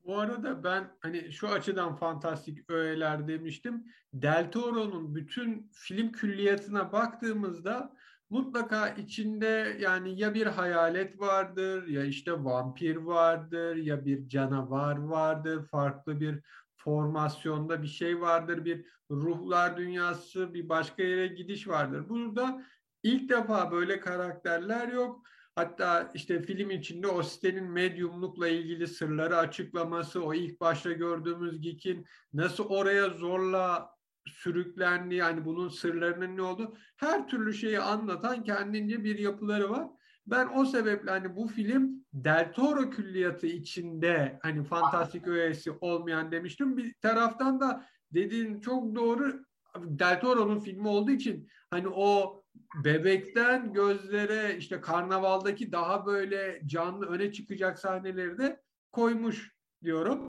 [0.05, 3.83] Bu arada ben hani şu açıdan fantastik öğeler demiştim.
[4.13, 7.95] Del Toro'nun bütün film külliyatına baktığımızda
[8.29, 15.65] mutlaka içinde yani ya bir hayalet vardır ya işte vampir vardır ya bir canavar vardır
[15.67, 16.39] farklı bir
[16.75, 22.09] formasyonda bir şey vardır bir ruhlar dünyası bir başka yere gidiş vardır.
[22.09, 22.63] Burada
[23.03, 25.23] ilk defa böyle karakterler yok.
[25.55, 32.05] Hatta işte film içinde o sitenin medyumlukla ilgili sırları açıklaması, o ilk başta gördüğümüz Geek'in
[32.33, 33.89] nasıl oraya zorla
[34.27, 39.87] sürüklendi yani bunun sırlarının ne oldu her türlü şeyi anlatan kendince bir yapıları var.
[40.27, 46.77] Ben o sebeple hani bu film Del Toro külliyatı içinde hani fantastik öğesi olmayan demiştim.
[46.77, 49.45] Bir taraftan da dediğin çok doğru
[49.77, 52.42] Del Toro'nun filmi olduğu için hani o
[52.83, 58.61] bebekten gözlere işte karnavaldaki daha böyle canlı öne çıkacak sahneleri de
[58.91, 59.51] koymuş
[59.83, 60.27] diyorum.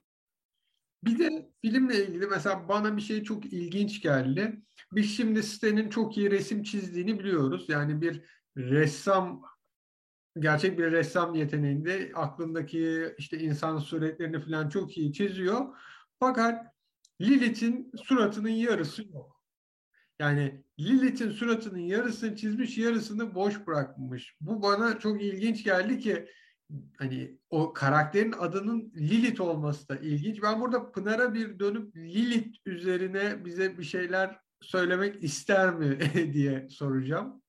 [1.03, 4.61] Bir de filmle ilgili mesela bana bir şey çok ilginç geldi.
[4.91, 7.65] Biz şimdi Stan'in çok iyi resim çizdiğini biliyoruz.
[7.69, 8.23] Yani bir
[8.57, 9.41] ressam
[10.39, 15.77] gerçek bir ressam yeteneğinde aklındaki işte insan suretlerini falan çok iyi çiziyor.
[16.19, 16.65] Fakat
[17.21, 19.41] Lilith'in suratının yarısı yok.
[20.19, 24.35] Yani Lilith'in suratının yarısını çizmiş, yarısını boş bırakmış.
[24.41, 26.27] Bu bana çok ilginç geldi ki
[26.97, 30.41] hani o karakterin adının Lilith olması da ilginç.
[30.41, 35.99] Ben burada Pınar'a bir dönüp Lilith üzerine bize bir şeyler söylemek ister mi
[36.33, 37.41] diye soracağım.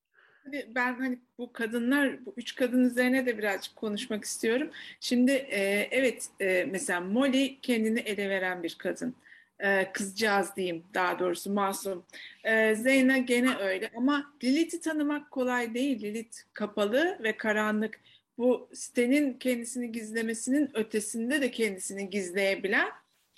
[0.68, 4.70] Ben hani bu kadınlar, bu üç kadın üzerine de birazcık konuşmak istiyorum.
[5.00, 9.14] Şimdi e, evet e, mesela Molly kendini ele veren bir kadın.
[9.60, 12.04] E, kızcağız diyeyim daha doğrusu masum.
[12.44, 16.02] E, Zeyna gene öyle ama Lilith'i tanımak kolay değil.
[16.02, 18.00] Lilith kapalı ve karanlık
[18.38, 22.88] bu sitenin kendisini gizlemesinin ötesinde de kendisini gizleyebilen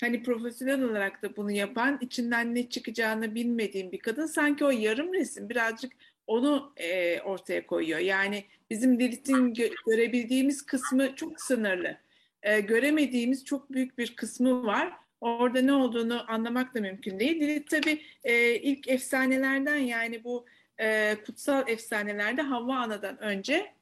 [0.01, 5.15] hani profesyonel olarak da bunu yapan içinden ne çıkacağını bilmediğim bir kadın sanki o yarım
[5.15, 5.93] resim birazcık
[6.27, 7.99] onu e, ortaya koyuyor.
[7.99, 11.97] Yani bizim Lilith'in gö- görebildiğimiz kısmı çok sınırlı.
[12.43, 14.93] E, göremediğimiz çok büyük bir kısmı var.
[15.21, 17.41] Orada ne olduğunu anlamak da mümkün değil.
[17.41, 20.47] Lilith tabii e, ilk efsanelerden yani bu
[20.81, 23.73] e, kutsal efsanelerde Havva Ana'dan önce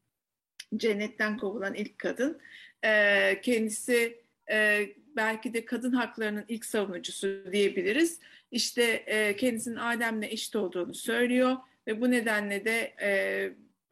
[0.76, 2.40] cennetten kovulan ilk kadın.
[2.84, 4.20] E, kendisi
[4.50, 8.20] e, belki de kadın haklarının ilk savunucusu diyebiliriz.
[8.50, 13.10] İşte e, kendisinin Adem'le eşit olduğunu söylüyor ve bu nedenle de e,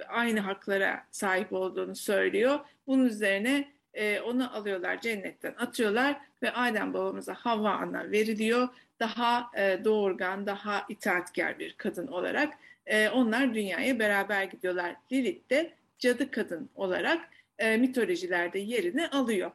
[0.09, 2.61] aynı haklara sahip olduğunu söylüyor.
[2.87, 8.69] Bunun üzerine e, onu alıyorlar cennetten atıyorlar ve Adem babamıza Havva ana veriliyor.
[9.01, 12.55] Daha e, doğurgan, daha itaatkar bir kadın olarak
[12.87, 14.97] e, onlar dünyaya beraber gidiyorlar.
[15.13, 17.29] Lilith de cadı kadın olarak
[17.59, 19.51] e, mitolojilerde yerini alıyor.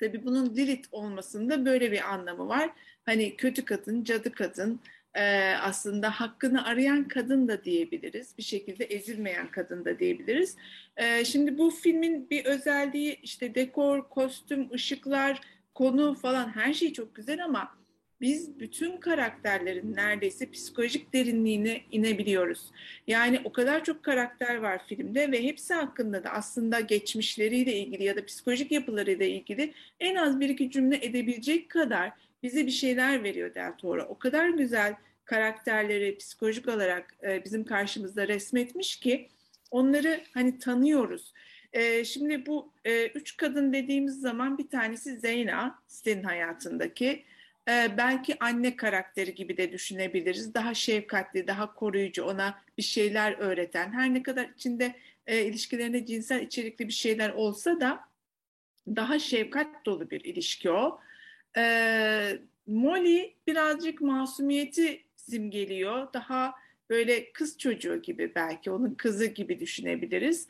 [0.00, 2.70] Tabii bunun Lilith olmasında böyle bir anlamı var.
[3.04, 4.80] Hani kötü kadın, cadı kadın,
[5.14, 8.34] e, aslında hakkını arayan kadın da diyebiliriz.
[8.38, 10.56] Bir şekilde ezilmeyen kadın da diyebiliriz.
[10.96, 15.40] E, şimdi bu filmin bir özelliği işte dekor, kostüm, ışıklar,
[15.74, 17.78] konu falan her şey çok güzel ama
[18.20, 22.70] biz bütün karakterlerin neredeyse psikolojik derinliğine inebiliyoruz.
[23.06, 28.16] Yani o kadar çok karakter var filmde ve hepsi hakkında da aslında geçmişleriyle ilgili ya
[28.16, 33.54] da psikolojik yapılarıyla ilgili en az bir iki cümle edebilecek kadar bize bir şeyler veriyor
[33.54, 34.02] Del Toro.
[34.02, 39.28] O kadar güzel karakterleri psikolojik olarak e, bizim karşımızda resmetmiş ki
[39.70, 41.32] onları hani tanıyoruz.
[41.72, 47.24] E, şimdi bu e, üç kadın dediğimiz zaman bir tanesi Zeyna, Stil'in hayatındaki.
[47.68, 50.54] E, belki anne karakteri gibi de düşünebiliriz.
[50.54, 53.92] Daha şefkatli, daha koruyucu, ona bir şeyler öğreten.
[53.92, 54.94] Her ne kadar içinde
[55.26, 58.00] e, ilişkilerinde cinsel içerikli bir şeyler olsa da
[58.88, 61.00] daha şefkat dolu bir ilişki o.
[61.58, 66.12] E, Molly birazcık masumiyeti simgeliyor.
[66.12, 66.54] Daha
[66.90, 70.46] böyle kız çocuğu gibi belki onun kızı gibi düşünebiliriz.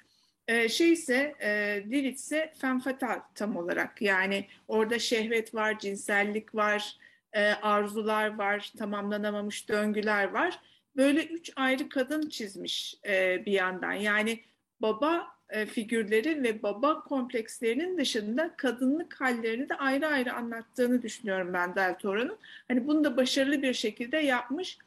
[0.49, 6.55] Ee, şey ise e, Lilith ise femme fatale tam olarak yani orada şehvet var, cinsellik
[6.55, 6.97] var,
[7.33, 10.61] e, arzular var, tamamlanamamış döngüler var.
[10.97, 13.93] Böyle üç ayrı kadın çizmiş e, bir yandan.
[13.93, 14.41] Yani
[14.81, 21.75] baba e, figürleri ve baba komplekslerinin dışında kadınlık hallerini de ayrı ayrı anlattığını düşünüyorum ben
[21.75, 22.39] Del Toro'nun.
[22.69, 24.79] Hani bunu da başarılı bir şekilde yapmış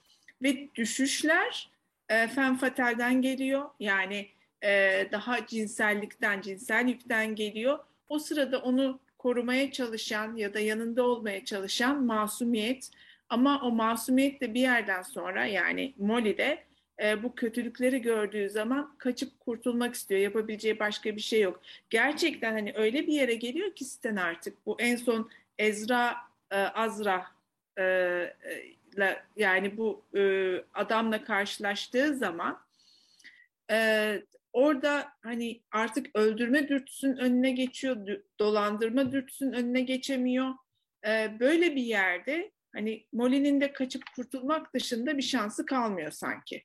[0.41, 1.69] ve düşüşler
[2.09, 3.69] e, femme fatale'den geliyor.
[3.79, 4.27] Yani
[4.63, 7.79] e, daha cinsellikten, cinsel yükten geliyor.
[8.09, 12.89] O sırada onu korumaya çalışan ya da yanında olmaya çalışan masumiyet
[13.29, 16.63] ama o masumiyet de bir yerden sonra yani Molly'de
[17.01, 20.21] e, bu kötülükleri gördüğü zaman kaçıp kurtulmak istiyor.
[20.21, 21.61] Yapabileceği başka bir şey yok.
[21.89, 26.15] Gerçekten hani öyle bir yere geliyor ki Sten artık bu en son Ezra
[26.51, 27.25] e, Azra
[27.77, 28.35] e, e,
[29.35, 30.05] yani bu
[30.73, 32.59] adamla karşılaştığı zaman
[34.53, 38.07] orada hani artık öldürme dürtüsünün önüne geçiyor,
[38.39, 40.53] dolandırma dürtüsünün önüne geçemiyor.
[41.39, 46.63] Böyle bir yerde hani Molly'nin de kaçıp kurtulmak dışında bir şansı kalmıyor sanki.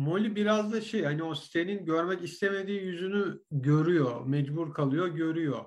[0.00, 5.64] Molly biraz da şey hani o senin görmek istemediği yüzünü görüyor, mecbur kalıyor, görüyor.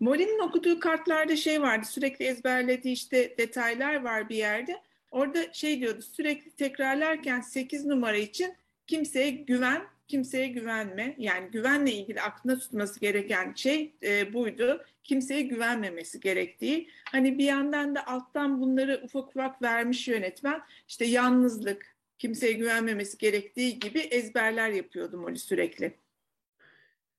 [0.00, 4.82] Molly'nin okuduğu kartlarda şey vardı, sürekli ezberlediği işte detaylar var bir yerde.
[5.10, 8.54] Orada şey diyordu, sürekli tekrarlarken 8 numara için
[8.86, 11.14] kimseye güven, kimseye güvenme.
[11.18, 14.84] Yani güvenle ilgili aklında tutması gereken şey e, buydu.
[15.04, 16.90] Kimseye güvenmemesi gerektiği.
[17.04, 20.60] Hani bir yandan da alttan bunları ufak ufak vermiş yönetmen.
[20.88, 25.98] İşte yalnızlık, kimseye güvenmemesi gerektiği gibi ezberler yapıyordu Molly sürekli.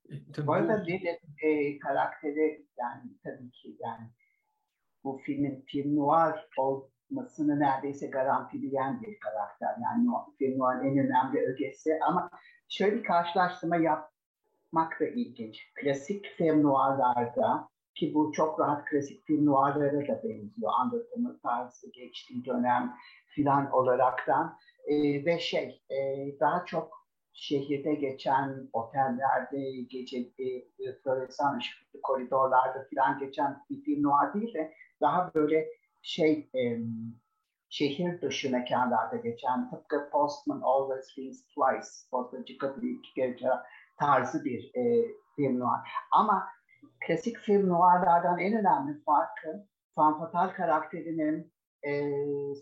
[0.09, 4.07] E, tabii bu arada Lilith e, karakteri yani tabii ki yani
[5.03, 9.75] bu filmin film noir olmasını neredeyse garantileyen bir karakter.
[9.83, 10.07] Yani
[10.38, 12.29] film noir'ın en önemli ögesi ama
[12.69, 15.73] şöyle bir karşılaştırma yapmak da ilginç.
[15.75, 20.71] Klasik film noir'larda ki bu çok rahat klasik film noir'lara da benziyor.
[20.79, 22.95] Anlatımı tarzı, geçtiği dönem
[23.27, 24.57] filan olaraktan
[24.89, 25.95] e, ve şey e,
[26.39, 26.99] daha çok
[27.34, 34.73] şehirde geçen otellerde, gece e, floresan ışıklı koridorlarda falan geçen bir film noir değil de
[35.02, 35.67] daha böyle
[36.02, 36.80] şey e,
[37.69, 43.49] şehir dışı mekanlarda geçen tıpkı Postman Always Rings Twice, Postacı Kapı iki gece
[43.99, 45.80] tarzı bir e, film noir.
[46.12, 46.47] Ama
[47.08, 51.54] klasik film noirlardan en önemli farkı Fan karakterinin
[51.88, 52.12] e,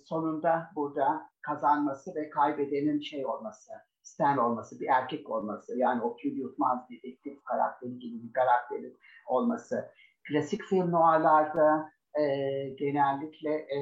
[0.06, 5.78] sonunda burada kazanması ve kaybedenin şey olması, Stan olması, bir erkek olması.
[5.78, 9.92] Yani o kül yutmaz dedektif karakteri gibi bir karakterin olması.
[10.30, 12.24] Klasik film noirlarda e,
[12.70, 13.80] genellikle e,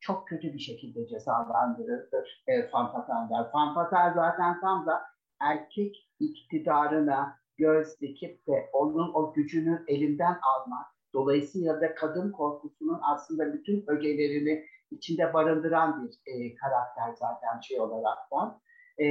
[0.00, 3.50] çok kötü bir şekilde cezalandırılır e, fanfataller.
[3.52, 5.02] Fanfatal zaten tam da
[5.40, 13.52] erkek iktidarına göz dikip de onun o gücünü elinden almak, dolayısıyla da kadın korkusunun aslında
[13.52, 18.60] bütün ögelerini içinde barındıran bir e, karakter zaten şey olarak da.
[18.98, 19.06] E,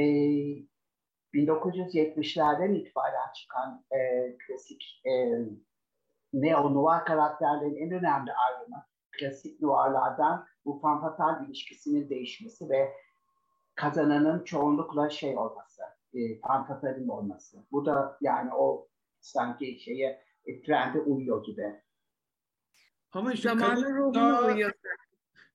[1.34, 3.98] 1970'lerden itibaren çıkan e,
[4.38, 5.12] klasik e,
[6.34, 8.86] neo-noir karakterlerin en önemli ayrımı
[9.20, 12.94] klasik noirlardan bu fanfatal ilişkisinin değişmesi ve
[13.76, 15.82] kazananın çoğunlukla şey olması,
[16.14, 17.58] e, fanfatalin olması.
[17.72, 18.88] Bu da yani o
[19.22, 21.82] sanki şeye e, trende uyuyor gibi.
[23.12, 24.72] Ama Zamanın ruhuna uyuyor.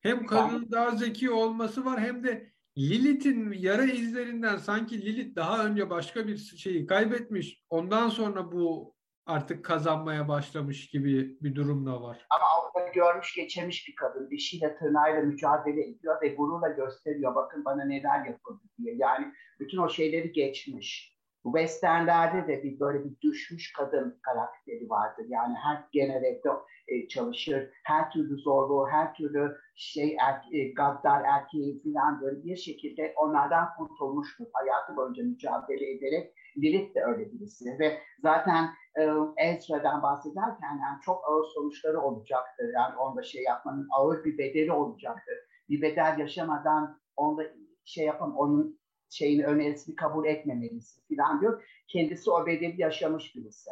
[0.02, 5.90] Hem kadın daha zeki olması var hem de Lilith'in yara izlerinden sanki Lilith daha önce
[5.90, 7.64] başka bir şeyi kaybetmiş.
[7.70, 8.94] Ondan sonra bu
[9.26, 12.26] artık kazanmaya başlamış gibi bir durum da var.
[12.30, 14.30] Ama orada görmüş geçirmiş bir kadın.
[14.30, 17.34] Dişiyle tırnağıyla mücadele ediyor ve gururla gösteriyor.
[17.34, 18.94] Bakın bana neler yapıldı diye.
[18.94, 21.11] Yani bütün o şeyleri geçmiş.
[21.44, 25.26] Westernlerde de bir böyle bir düşmüş kadın karakteri vardır.
[25.28, 26.40] Yani her genelde
[26.88, 27.70] e, çalışır.
[27.84, 33.68] Her türlü zorluğu, her türlü şey er, e, gaddar erkeği falan böyle bir şekilde onlardan
[33.78, 34.44] kurtulmuştur.
[34.52, 38.68] Hayatı boyunca mücadele ederek Lilith de öyle birisi ve zaten
[38.98, 39.02] e,
[39.36, 42.72] Ezra'dan bahsederken yani çok ağır sonuçları olacaktır.
[42.74, 45.34] Yani onda şey yapmanın ağır bir bedeli olacaktır.
[45.68, 47.42] Bir bedel yaşamadan onda
[47.84, 48.81] şey yapan onun
[49.12, 51.64] şeyin önerisini kabul etmemelisin falan diyor.
[51.88, 53.70] Kendisi o bedeli yaşamış birisi.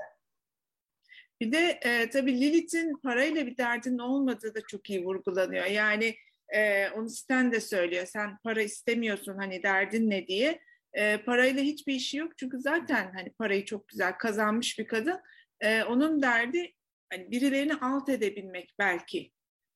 [1.40, 5.64] Bir de e, tabii Lilith'in parayla bir derdinin olmadığı da çok iyi vurgulanıyor.
[5.64, 6.14] Yani
[6.54, 8.06] e, onu Sten de söylüyor.
[8.06, 10.60] Sen para istemiyorsun hani derdin ne diye.
[10.92, 15.20] E, parayla hiçbir işi yok çünkü zaten hani parayı çok güzel kazanmış bir kadın.
[15.60, 16.74] E, onun derdi
[17.12, 19.32] hani birilerini alt edebilmek belki.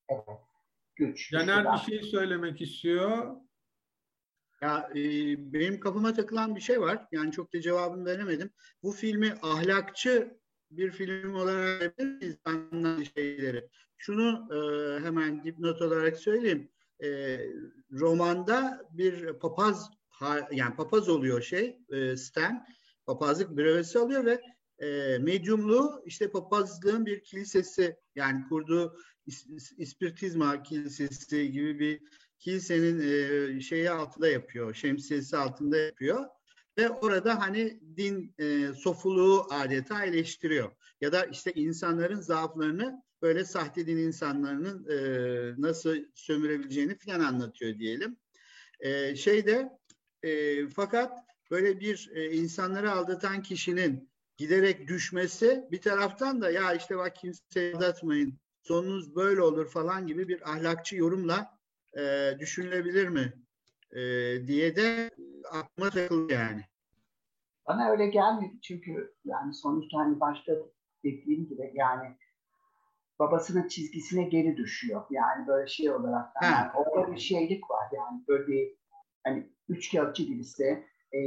[0.09, 0.25] Evet.
[0.97, 1.31] Güç.
[1.31, 3.37] Caner bir şey söylemek istiyor.
[4.63, 5.03] Ya e,
[5.53, 7.07] benim kafama takılan bir şey var.
[7.13, 8.51] Yani çok da cevabını veremedim.
[8.83, 10.39] Bu filmi ahlakçı
[10.71, 11.95] bir film olarak
[12.45, 13.69] anlatılan şeyleri?
[13.97, 14.59] Şunu e,
[15.05, 16.71] hemen dipnot olarak söyleyeyim.
[17.05, 17.41] E,
[17.93, 19.91] romanda bir papaz
[20.53, 22.67] yani papaz oluyor şey e, Stan
[23.07, 24.41] papazlık brevesi alıyor ve
[24.79, 28.97] e, medyumluğu işte papazlığın bir kilisesi yani kurduğu
[29.79, 32.01] ispiritizma kilisesi gibi bir
[32.39, 36.27] kilisenin e, şeyi altında yapıyor, şemsiyesi altında yapıyor
[36.79, 40.73] ve orada hani din e, sofuluğu adeta eleştiriyor.
[41.01, 44.99] Ya da işte insanların zaaflarını böyle sahte din insanlarının e,
[45.63, 48.17] nasıl sömürebileceğini falan anlatıyor diyelim.
[48.81, 49.69] E, şeyde
[50.23, 51.19] e, fakat
[51.51, 57.77] böyle bir e, insanları aldatan kişinin giderek düşmesi bir taraftan da ya işte bak kimseyi
[57.77, 61.54] aldatmayın sonunuz böyle olur falan gibi bir ahlakçı yorumla
[61.99, 63.33] e, düşünülebilir mi
[63.93, 64.01] e,
[64.47, 65.11] diye de
[65.53, 66.65] aklıma takıldı yani.
[67.67, 70.53] Bana öyle gelmedi çünkü yani sonuçta hani başta
[71.05, 72.17] dediğim gibi yani
[73.19, 75.03] babasının çizgisine geri düşüyor.
[75.11, 78.77] Yani böyle şey olarak yani orada bir şeylik var yani böyle bir
[79.25, 81.21] hani üç kağıtçı birisi e,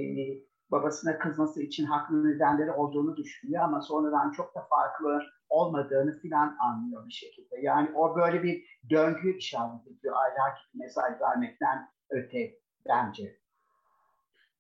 [0.72, 7.08] babasına kızması için haklı nedenleri olduğunu düşünüyor ama sonradan çok da farklı olmadığını filan anlıyor
[7.08, 7.56] bir şekilde.
[7.62, 12.56] Yani o böyle bir döngü işaret ediyor ahlaki mesaj vermekten öte
[12.90, 13.40] bence.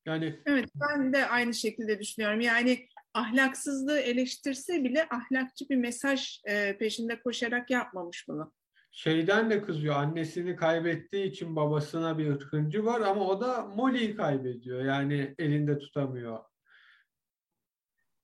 [0.05, 2.41] Yani Evet ben de aynı şekilde düşünüyorum.
[2.41, 8.53] Yani ahlaksızlığı eleştirse bile ahlakçı bir mesaj e, peşinde koşarak yapmamış bunu.
[8.91, 9.95] Şeyden de kızıyor.
[9.95, 14.85] Annesini kaybettiği için babasına bir hıncı var ama o da Molly'yi kaybediyor.
[14.85, 16.39] Yani elinde tutamıyor.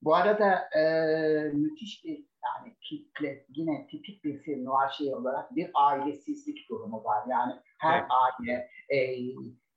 [0.02, 0.82] Bu arada e,
[1.52, 7.24] müthiş bir yani kitle, yine tipik bir film var şey olarak bir ailesizlik durumu var.
[7.28, 8.10] Yani her evet.
[8.10, 8.98] aile e,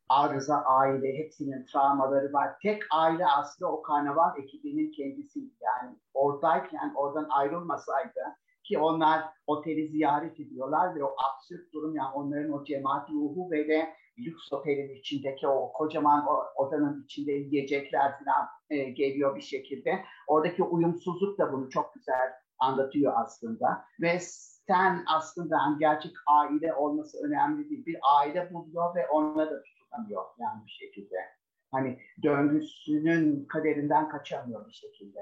[0.10, 2.60] arıza aile, hepsinin travmaları var.
[2.62, 5.40] Tek aile aslında o karnaval ekibinin kendisi.
[5.40, 8.22] Yani oradayken oradan ayrılmasaydı
[8.64, 13.68] ki onlar oteli ziyaret ediyorlar ve o absürt durum yani onların o cemaat ruhu ve
[13.68, 20.04] de lüks otelin içindeki o kocaman o odanın içinde yiyecekler falan e, geliyor bir şekilde.
[20.28, 23.86] Oradaki uyumsuzluk da bunu çok güzel anlatıyor aslında.
[24.02, 24.20] Ve
[24.68, 27.86] sen aslında yani gerçek aile olması önemli değil.
[27.86, 31.16] Bir aile buluyor ve onunla da tutunamıyor yani bir şekilde.
[31.72, 35.20] Hani döngüsünün kaderinden kaçamıyor bir şekilde.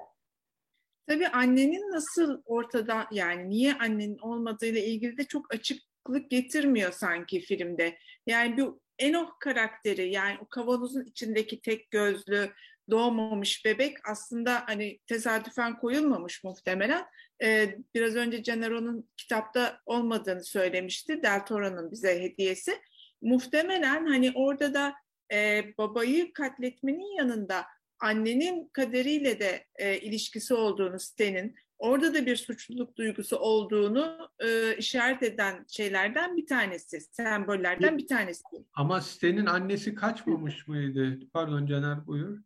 [1.07, 7.97] Tabii annenin nasıl ortada yani niye annenin olmadığıyla ilgili de çok açıklık getirmiyor sanki filmde.
[8.27, 12.51] Yani bu Enoch karakteri yani o kavanozun içindeki tek gözlü
[12.89, 17.05] doğmamış bebek aslında hani tesadüfen koyulmamış muhtemelen.
[17.43, 21.23] Ee, biraz önce Canero'nun kitapta olmadığını söylemişti.
[21.23, 22.81] Del Toro'nun bize hediyesi.
[23.21, 24.93] Muhtemelen hani orada da
[25.33, 27.65] e, babayı katletmenin yanında
[27.99, 35.23] annenin kaderiyle de e, ilişkisi olduğunu Sten'in, orada da bir suçluluk duygusu olduğunu e, işaret
[35.23, 38.43] eden şeylerden bir tanesi, sembollerden bir tanesi.
[38.73, 41.19] Ama Sten'in annesi kaçmamış mıydı?
[41.33, 42.39] Pardon Caner buyur.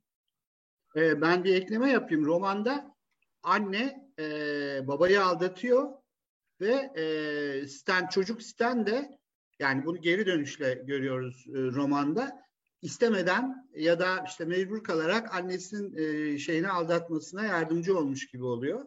[0.96, 2.26] Ee, ben bir ekleme yapayım.
[2.26, 2.96] Romanda
[3.44, 5.90] anne e, babayı aldatıyor
[6.62, 9.20] ve e, Stan çocuk Stan de
[9.60, 12.42] yani bunu geri dönüşle görüyoruz e, romanda
[12.82, 18.86] istemeden ya da işte mecbur kalarak annesinin e, şeyini aldatmasına yardımcı olmuş gibi oluyor.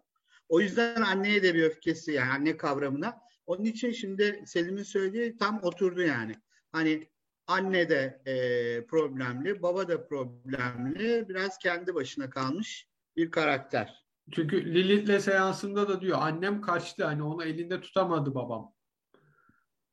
[0.49, 3.19] O yüzden anneye de bir öfkesi yani anne kavramına.
[3.47, 6.35] Onun için şimdi Selim'in söylediği tam oturdu yani.
[6.73, 7.09] Hani
[7.47, 14.07] anne de e, problemli, baba da problemli, biraz kendi başına kalmış bir karakter.
[14.33, 18.73] çünkü Lilith'le seansında da diyor annem kaçtı hani onu elinde tutamadı babam.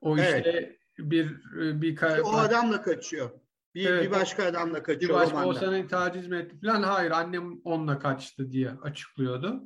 [0.01, 0.45] O Evet.
[0.45, 1.35] işte bir
[1.81, 3.29] bir İşte o adamla kaçıyor.
[3.75, 5.59] Bir, Evet, bir başka adamla bir kaçıyor başka o romanda.
[5.59, 6.83] seni taciz mi etti falan.
[6.83, 9.63] Hayır annem onunla kaçtı diye açıklıyordu.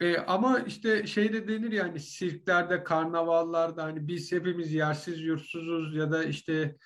[0.00, 6.12] E, ama işte şey de denir yani sirklerde, karnavallarda hani biz hepimiz yersiz yurtsuzuz ya
[6.12, 6.76] da işte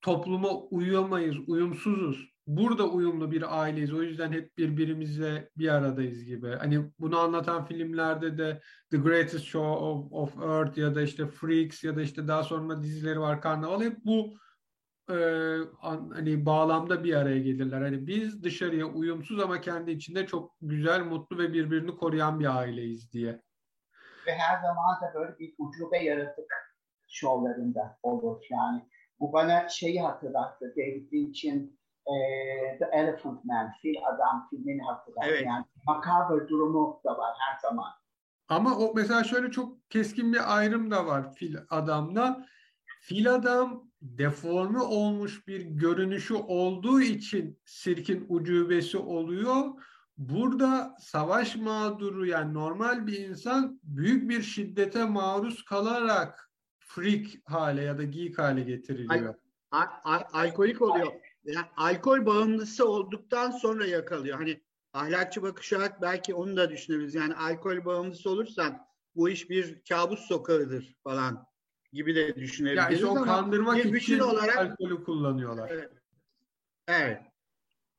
[0.00, 2.32] topluma uyamayız, uyumsuzuz.
[2.46, 3.92] Burada uyumlu bir aileyiz.
[3.92, 6.48] O yüzden hep birbirimizle bir aradayız gibi.
[6.48, 8.60] Hani bunu anlatan filmlerde de
[8.90, 12.82] The Greatest Show of, of Earth ya da işte Freaks ya da işte daha sonra
[12.82, 14.34] dizileri var Karnaval hep bu
[15.12, 17.82] e, an- hani bağlamda bir araya gelirler.
[17.82, 23.12] Hani biz dışarıya uyumsuz ama kendi içinde çok güzel, mutlu ve birbirini koruyan bir aileyiz
[23.12, 23.42] diye.
[24.26, 26.52] Ve her zaman da böyle bir ucube yaratık
[27.08, 28.88] şovlarında olur yani.
[29.20, 30.74] Bu bana şeyi hatırlattı.
[30.76, 35.28] David Lynch'in eee, The Elephant Man, Fil Adam filmini hatırlattı.
[35.28, 35.46] Evet.
[35.46, 37.92] Yani makaber durumu da var her zaman.
[38.48, 42.46] Ama o mesela şöyle çok keskin bir ayrım da var fil adamla.
[43.00, 49.64] Fil adam deforme olmuş bir görünüşü olduğu için sirkin ucubesi oluyor.
[50.16, 57.98] Burada savaş mağduru yani normal bir insan büyük bir şiddete maruz kalarak freak hale ya
[57.98, 59.34] da geek hale getiriliyor.
[59.70, 61.12] A- a- alkolik oluyor.
[61.44, 64.38] Yani alkol bağımlısı olduktan sonra yakalıyor.
[64.38, 67.14] Hani ahlakçı bakış olarak belki onu da düşünebiliriz.
[67.14, 68.78] Yani alkol bağımlısı olursan
[69.16, 71.46] bu iş bir kabus sokağıdır falan
[71.92, 75.70] gibi de Ya düşünebiliriz işte o kandırmak bir bütün için olarak- alkolü kullanıyorlar.
[75.72, 75.90] Evet.
[76.88, 77.20] evet.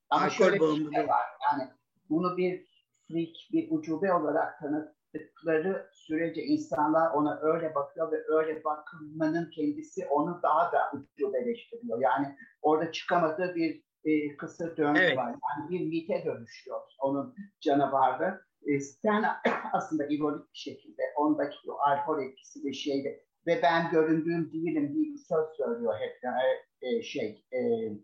[0.09, 1.07] Ama Alkol şöyle bir şey bağımlılığı.
[1.07, 1.25] var.
[1.43, 1.69] Yani
[2.09, 2.67] bunu bir
[3.07, 10.39] freak, bir ucube olarak tanıttıkları sürece insanlar ona öyle bakıyor ve öyle bakmanın kendisi onu
[10.43, 12.01] daha da ucubeleştiriyor.
[12.01, 15.17] Yani orada çıkamadığı bir e, kısır döngü Evet.
[15.17, 15.25] var.
[15.27, 18.41] Yani bir mite dönüşüyor onun canavarı.
[18.65, 19.23] E, Stan
[19.73, 25.13] aslında ironik bir şekilde ondaki o alkol etkisi ve şeyde ve ben göründüğüm değilim diye
[25.13, 27.59] bir söz söylüyor hep e, e, şey e,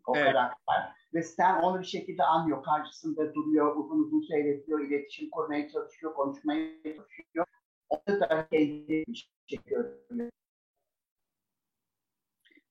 [0.08, 0.34] o Evet.
[0.34, 1.00] karakter.
[1.14, 2.64] Ve Stan onu bir şekilde anlıyor.
[2.64, 7.46] Karşısında duruyor, uzun uzun seyrediyor, iletişim kurmaya çalışıyor, konuşmaya çalışıyor.
[7.90, 9.94] Onu da kendi bir çekiyor.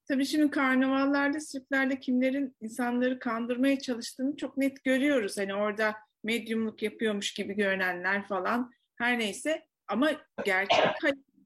[0.09, 5.39] Tabii şimdi karnavallarda, sirklerde kimlerin insanları kandırmaya çalıştığını çok net görüyoruz.
[5.39, 5.95] Hani orada
[6.25, 9.67] medyumluk yapıyormuş gibi görünenler falan her neyse.
[9.89, 10.11] Ama
[10.45, 10.85] gerçek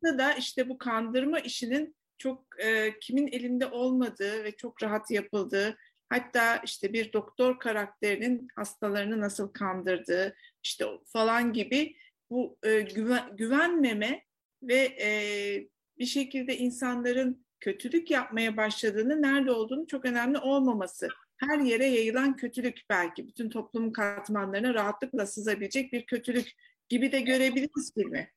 [0.02, 5.76] hayatta da işte bu kandırma işinin çok e, kimin elinde olmadığı ve çok rahat yapıldığı
[6.08, 11.96] hatta işte bir doktor karakterinin hastalarını nasıl kandırdığı işte falan gibi
[12.30, 14.24] bu e, güven, güvenmeme
[14.62, 15.08] ve e,
[15.98, 21.08] bir şekilde insanların kötülük yapmaya başladığını, nerede olduğunu çok önemli olmaması.
[21.36, 23.28] Her yere yayılan kötülük belki.
[23.28, 26.52] Bütün toplumun katmanlarına rahatlıkla sızabilecek bir kötülük
[26.88, 28.30] gibi de görebiliriz filmi.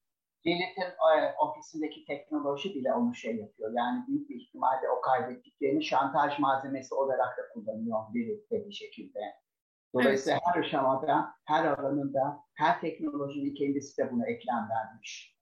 [0.47, 3.73] Lilith'in e, ofisindeki teknoloji bile onu şey yapıyor.
[3.75, 9.19] Yani büyük bir ihtimalle o kaybettiklerini şantaj malzemesi olarak da kullanıyor Lilith de bir şekilde.
[9.93, 15.35] Dolayısıyla her aşamada, her alanında, her teknolojinin kendisi de buna eklem vermiş.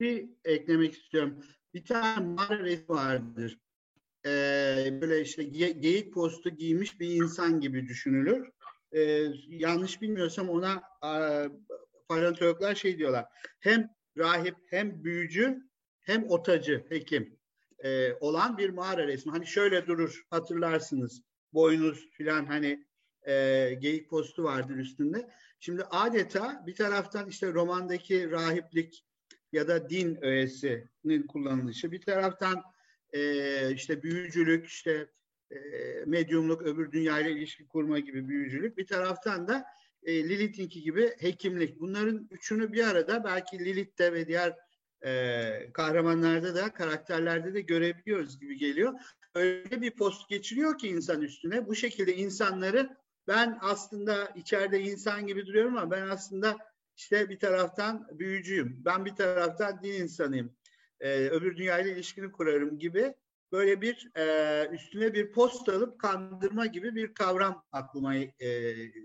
[0.00, 1.44] bir eklemek istiyorum.
[1.74, 3.58] Bir tane mağara resmi vardır.
[4.26, 8.50] Ee, böyle işte ge- geyik postu giymiş bir insan gibi düşünülür.
[8.92, 10.82] Ee, yanlış bilmiyorsam ona
[12.08, 13.26] paleontologlar şey diyorlar.
[13.60, 15.58] Hem rahip hem büyücü
[16.00, 17.38] hem otacı hekim
[17.78, 19.32] e, olan bir mağara resmi.
[19.32, 21.22] Hani şöyle durur hatırlarsınız.
[21.52, 22.86] Boynuz filan hani
[23.26, 25.30] e, geyik postu vardır üstünde.
[25.60, 29.04] Şimdi adeta bir taraftan işte romandaki rahiplik
[29.52, 31.92] ya da din öğesinin kullanılışı.
[31.92, 32.62] Bir taraftan
[33.12, 35.10] e, işte büyücülük, işte
[35.50, 35.58] e,
[36.06, 38.78] medyumluk, öbür dünyayla ilişki kurma gibi büyücülük.
[38.78, 39.64] Bir taraftan da
[40.04, 41.80] e, Lilith'inki gibi hekimlik.
[41.80, 44.56] Bunların üçünü bir arada belki Lilith'te ve diğer
[45.04, 49.00] e, kahramanlarda da karakterlerde de görebiliyoruz gibi geliyor.
[49.34, 51.66] Öyle bir post geçiriyor ki insan üstüne.
[51.66, 52.96] Bu şekilde insanları
[53.28, 56.56] ben aslında içeride insan gibi duruyorum ama ben aslında
[56.96, 58.82] işte bir taraftan büyücüyüm.
[58.84, 60.56] Ben bir taraftan din insanıyım.
[61.00, 63.14] Ee, öbür dünyayla ilişkini kurarım gibi
[63.52, 68.28] böyle bir e, üstüne bir post alıp kandırma gibi bir kavram aklıma e,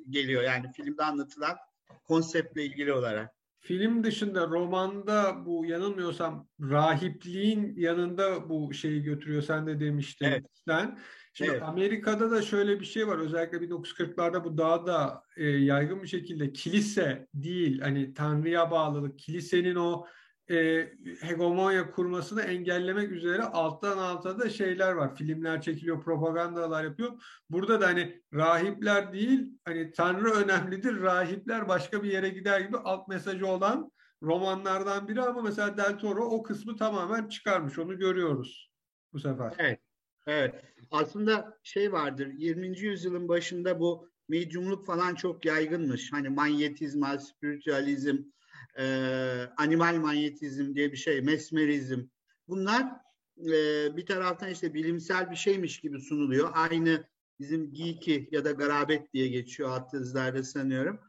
[0.09, 0.43] geliyor.
[0.43, 1.57] Yani filmde anlatılan
[2.03, 3.29] konseptle ilgili olarak.
[3.61, 9.41] Film dışında romanda bu yanılmıyorsam rahipliğin yanında bu şeyi götürüyor.
[9.41, 10.45] Sen de demiştin Evet.
[10.67, 10.99] sen.
[11.33, 11.63] Şimdi Evet.
[11.63, 13.17] Amerika'da da şöyle bir şey var.
[13.17, 19.75] Özellikle 1940'larda bu daha da e, yaygın bir şekilde kilise değil hani Tanrı'ya bağlılık, kilisenin
[19.75, 20.05] o
[20.49, 20.89] e,
[21.21, 25.15] hegemonya kurmasını engellemek üzere alttan alta da şeyler var.
[25.15, 27.21] Filmler çekiliyor, propagandalar yapıyor.
[27.49, 33.07] Burada da hani rahipler değil, hani Tanrı önemlidir, rahipler başka bir yere gider gibi alt
[33.07, 33.91] mesajı olan
[34.23, 37.79] romanlardan biri ama mesela Del Toro o kısmı tamamen çıkarmış.
[37.79, 38.71] Onu görüyoruz
[39.13, 39.53] bu sefer.
[39.57, 39.79] Evet.
[40.27, 40.63] Evet.
[40.91, 42.27] Aslında şey vardır.
[42.37, 42.79] 20.
[42.79, 46.13] yüzyılın başında bu medyumluk falan çok yaygınmış.
[46.13, 48.17] Hani manyetizma, spiritüalizm,
[48.79, 48.85] e,
[49.57, 52.07] animal manyetizm diye bir şey, mesmerizm.
[52.47, 52.83] Bunlar
[53.37, 53.51] e,
[53.97, 56.49] bir taraftan işte bilimsel bir şeymiş gibi sunuluyor.
[56.53, 57.07] Aynı
[57.39, 60.99] bizim geeky ya da garabet diye geçiyor alt sanıyorum.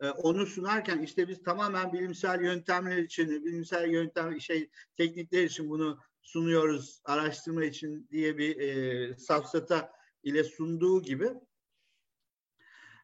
[0.00, 5.98] E, onu sunarken işte biz tamamen bilimsel yöntemler için, bilimsel yöntem şey teknikler için bunu
[6.22, 11.28] sunuyoruz araştırma için diye bir e, safsata ile sunduğu gibi.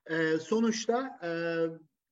[0.07, 1.31] E, sonuçta e,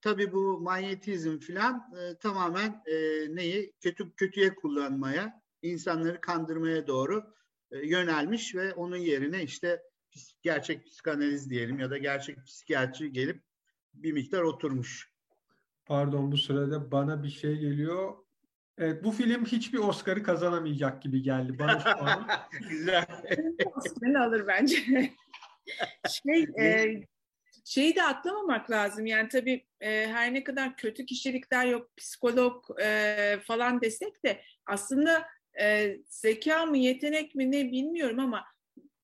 [0.05, 2.95] tabii bu manyetizm filan e, tamamen e,
[3.35, 7.35] neyi kötü kötüye kullanmaya, insanları kandırmaya doğru
[7.71, 9.83] e, yönelmiş ve onun yerine işte
[10.43, 13.43] gerçek psikanaliz diyelim ya da gerçek psikiyatri gelip
[13.95, 15.11] bir miktar oturmuş.
[15.87, 18.15] Pardon bu sırada bana bir şey geliyor.
[18.79, 22.27] Evet, bu film hiçbir Oscar'ı kazanamayacak gibi geldi bana şu an.
[22.69, 23.07] Güzel.
[23.77, 24.77] Oscar'ını alır bence.
[26.09, 26.95] şey, e,
[27.65, 29.07] şeyi de atlamamak lazım.
[29.07, 35.27] Yani tabii e, her ne kadar kötü kişilikler yok, psikolog e, falan desek de aslında
[35.61, 38.45] e, zeka mı, yetenek mi ne bilmiyorum ama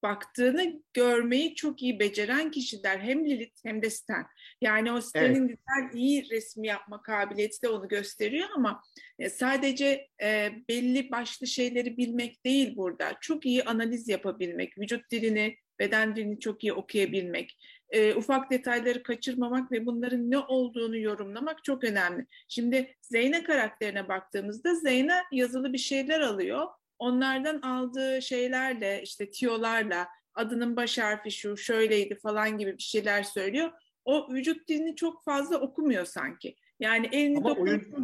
[0.03, 4.27] baktığını görmeyi çok iyi beceren kişiler hem Lilith hem de Stan.
[4.63, 5.59] Yani o Stan'in evet.
[5.59, 8.83] güzel, iyi resmi yapma kabiliyeti de onu gösteriyor ama
[9.19, 13.17] e, sadece e, belli başlı şeyleri bilmek değil burada.
[13.21, 17.57] Çok iyi analiz yapabilmek, vücut dilini, beden dilini çok iyi okuyabilmek,
[17.91, 22.27] e, ufak detayları kaçırmamak ve bunların ne olduğunu yorumlamak çok önemli.
[22.49, 26.67] Şimdi Zeyna karakterine baktığımızda Zeyna yazılı bir şeyler alıyor
[27.01, 33.71] onlardan aldığı şeylerle işte tiyolarla adının baş harfi şu şöyleydi falan gibi bir şeyler söylüyor.
[34.05, 36.57] O vücut dilini çok fazla okumuyor sanki.
[36.81, 37.95] Yani elini Ama oyun,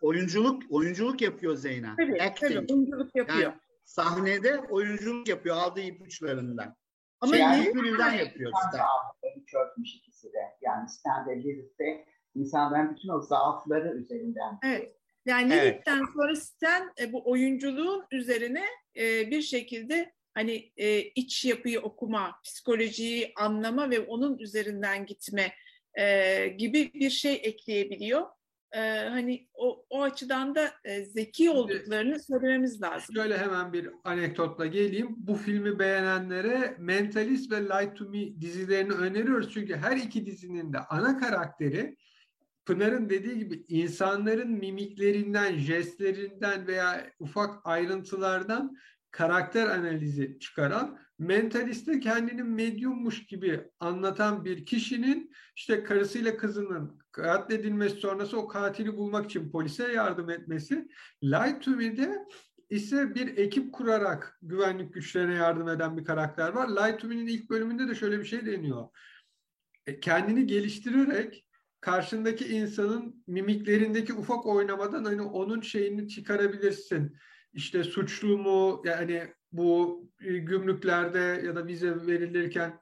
[0.00, 1.96] oyunculuk oyunculuk yapıyor Zeyna.
[1.96, 2.52] Tabii, Acting.
[2.52, 3.42] tabii oyunculuk yapıyor.
[3.42, 3.54] Yani
[3.84, 6.76] sahnede oyunculuk yapıyor aldığı ipuçlarından.
[7.20, 8.18] Ama şey, yani filmden
[9.26, 9.46] yapıyor.
[9.46, 10.38] Çökmüş ikisi de.
[10.60, 12.04] Yani Stanley Lilith'te
[12.34, 14.58] insanların bütün o zaafları üzerinden.
[14.64, 14.94] Evet.
[15.26, 15.74] Yani evet.
[15.74, 18.64] Lilith'ten sonra Stan e, bu oyunculuğun üzerine
[18.96, 25.52] e, bir şekilde hani e, iç yapıyı okuma, psikolojiyi anlama ve onun üzerinden gitme
[25.98, 28.26] e, gibi bir şey ekleyebiliyor.
[28.72, 33.14] E, hani o, o açıdan da e, zeki olduklarını söylememiz lazım.
[33.14, 35.08] Şöyle hemen bir anekdotla geleyim.
[35.16, 39.54] Bu filmi beğenenlere Mentalist ve Light to Me dizilerini öneriyoruz.
[39.54, 41.96] Çünkü her iki dizinin de ana karakteri
[42.66, 48.76] Pınar'ın dediği gibi insanların mimiklerinden, jestlerinden veya ufak ayrıntılardan
[49.10, 58.38] karakter analizi çıkaran, mentaliste kendini medyummuş gibi anlatan bir kişinin işte karısıyla kızının katledilmesi sonrası
[58.38, 60.88] o katili bulmak için polise yardım etmesi.
[61.24, 62.24] Light to Me'de
[62.70, 66.68] ise bir ekip kurarak güvenlik güçlerine yardım eden bir karakter var.
[66.68, 68.88] Light to Me'nin ilk bölümünde de şöyle bir şey deniyor.
[69.86, 71.46] E, kendini geliştirerek
[71.80, 77.16] karşındaki insanın mimiklerindeki ufak oynamadan hani onun şeyini çıkarabilirsin.
[77.52, 82.80] İşte suçlu mu yani bu e, gümrüklerde ya da vize verilirken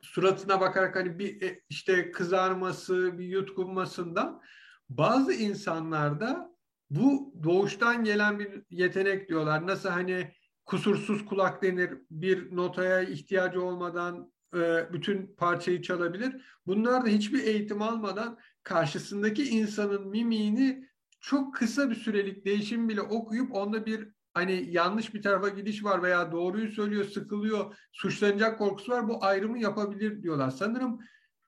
[0.00, 4.42] suratına bakarak hani bir e, işte kızarması, bir yutkunmasından
[4.88, 6.52] bazı insanlarda
[6.90, 9.66] bu doğuştan gelen bir yetenek diyorlar.
[9.66, 10.32] Nasıl hani
[10.66, 16.42] kusursuz kulak denir, bir notaya ihtiyacı olmadan e, bütün parçayı çalabilir.
[16.66, 20.88] Bunlar da hiçbir eğitim almadan karşısındaki insanın mimiğini
[21.20, 26.02] çok kısa bir sürelik değişim bile okuyup onda bir hani yanlış bir tarafa gidiş var
[26.02, 30.50] veya doğruyu söylüyor, sıkılıyor, suçlanacak korkusu var bu ayrımı yapabilir diyorlar.
[30.50, 31.00] Sanırım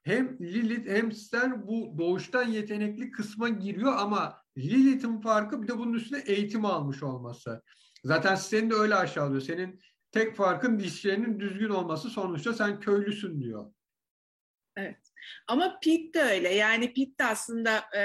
[0.02, 5.92] hem Lilith hem Stan bu doğuştan yetenekli kısma giriyor ama Lilith'in farkı bir de bunun
[5.92, 7.62] üstüne eğitim almış olması.
[8.04, 9.42] Zaten seni de öyle aşağılıyor.
[9.42, 9.80] Senin
[10.14, 13.72] Tek farkın dişlerinin düzgün olması sonuçta sen köylüsün diyor.
[14.76, 15.12] Evet.
[15.48, 16.54] Ama Pete de öyle.
[16.54, 18.02] Yani Pete de aslında e,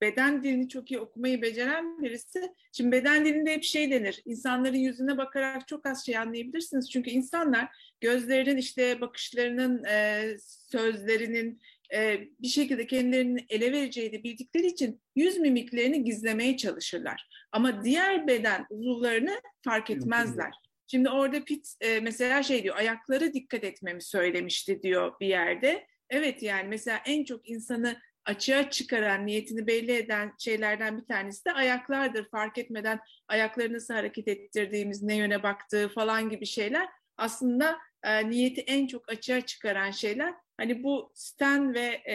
[0.00, 2.54] beden dilini çok iyi okumayı beceren birisi.
[2.72, 4.22] Şimdi beden dilinde hep şey denir.
[4.24, 6.90] İnsanların yüzüne bakarak çok az şey anlayabilirsiniz.
[6.90, 7.68] Çünkü insanlar
[8.00, 10.28] gözlerinin işte bakışlarının, e,
[10.72, 11.60] sözlerinin
[11.94, 17.28] e, bir şekilde kendilerini ele vereceğini bildikleri için yüz mimiklerini gizlemeye çalışırlar.
[17.52, 20.52] Ama diğer beden uzuvlarını fark etmezler.
[20.86, 25.86] Şimdi orada Pitt e, mesela şey diyor, ayakları dikkat etmemi söylemişti diyor bir yerde.
[26.10, 31.52] Evet yani mesela en çok insanı açığa çıkaran, niyetini belli eden şeylerden bir tanesi de
[31.52, 32.30] ayaklardır.
[32.30, 38.60] Fark etmeden ayakları nasıl hareket ettirdiğimiz, ne yöne baktığı falan gibi şeyler aslında e, niyeti
[38.60, 40.34] en çok açığa çıkaran şeyler.
[40.56, 42.14] Hani bu Stan ve e,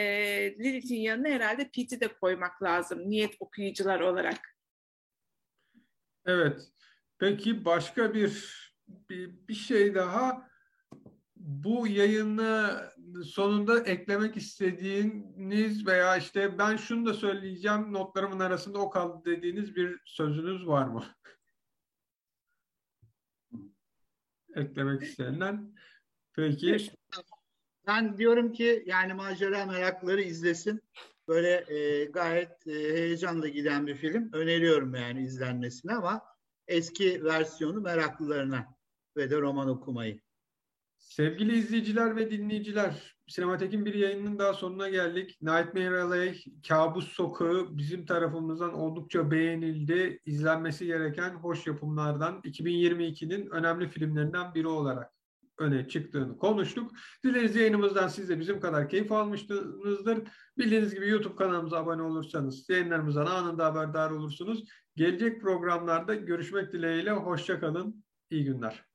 [0.60, 4.56] Lilith'in yanına herhalde Pete'i de koymak lazım niyet okuyucular olarak.
[6.26, 6.62] Evet.
[7.20, 8.56] Peki başka bir
[8.88, 10.50] bir, bir şey daha
[11.46, 12.82] bu yayını
[13.26, 20.02] sonunda eklemek istediğiniz veya işte ben şunu da söyleyeceğim notlarımın arasında o kaldı dediğiniz bir
[20.06, 21.04] sözünüz var mı?
[24.56, 25.56] eklemek isteyenler.
[26.34, 26.92] Peki.
[27.88, 30.82] Ben diyorum ki yani macera merakları izlesin.
[31.28, 34.30] Böyle e, gayet e, heyecanla giden bir film.
[34.34, 36.22] Öneriyorum yani izlenmesini ama
[36.68, 38.76] eski versiyonu meraklılarına
[39.18, 40.25] ve de roman okumayı.
[41.06, 45.38] Sevgili izleyiciler ve dinleyiciler, Sinematek'in bir yayınının daha sonuna geldik.
[45.42, 50.20] Nightmare Alley, Kabus Sokağı bizim tarafımızdan oldukça beğenildi.
[50.26, 55.12] İzlenmesi gereken hoş yapımlardan 2022'nin önemli filmlerinden biri olarak
[55.60, 56.92] öne çıktığını konuştuk.
[57.24, 60.28] Dileriz yayınımızdan siz de bizim kadar keyif almışsınızdır.
[60.58, 64.64] Bildiğiniz gibi YouTube kanalımıza abone olursanız yayınlarımızdan anında haberdar olursunuz.
[64.96, 67.12] Gelecek programlarda görüşmek dileğiyle.
[67.12, 68.04] Hoşçakalın.
[68.30, 68.95] İyi günler.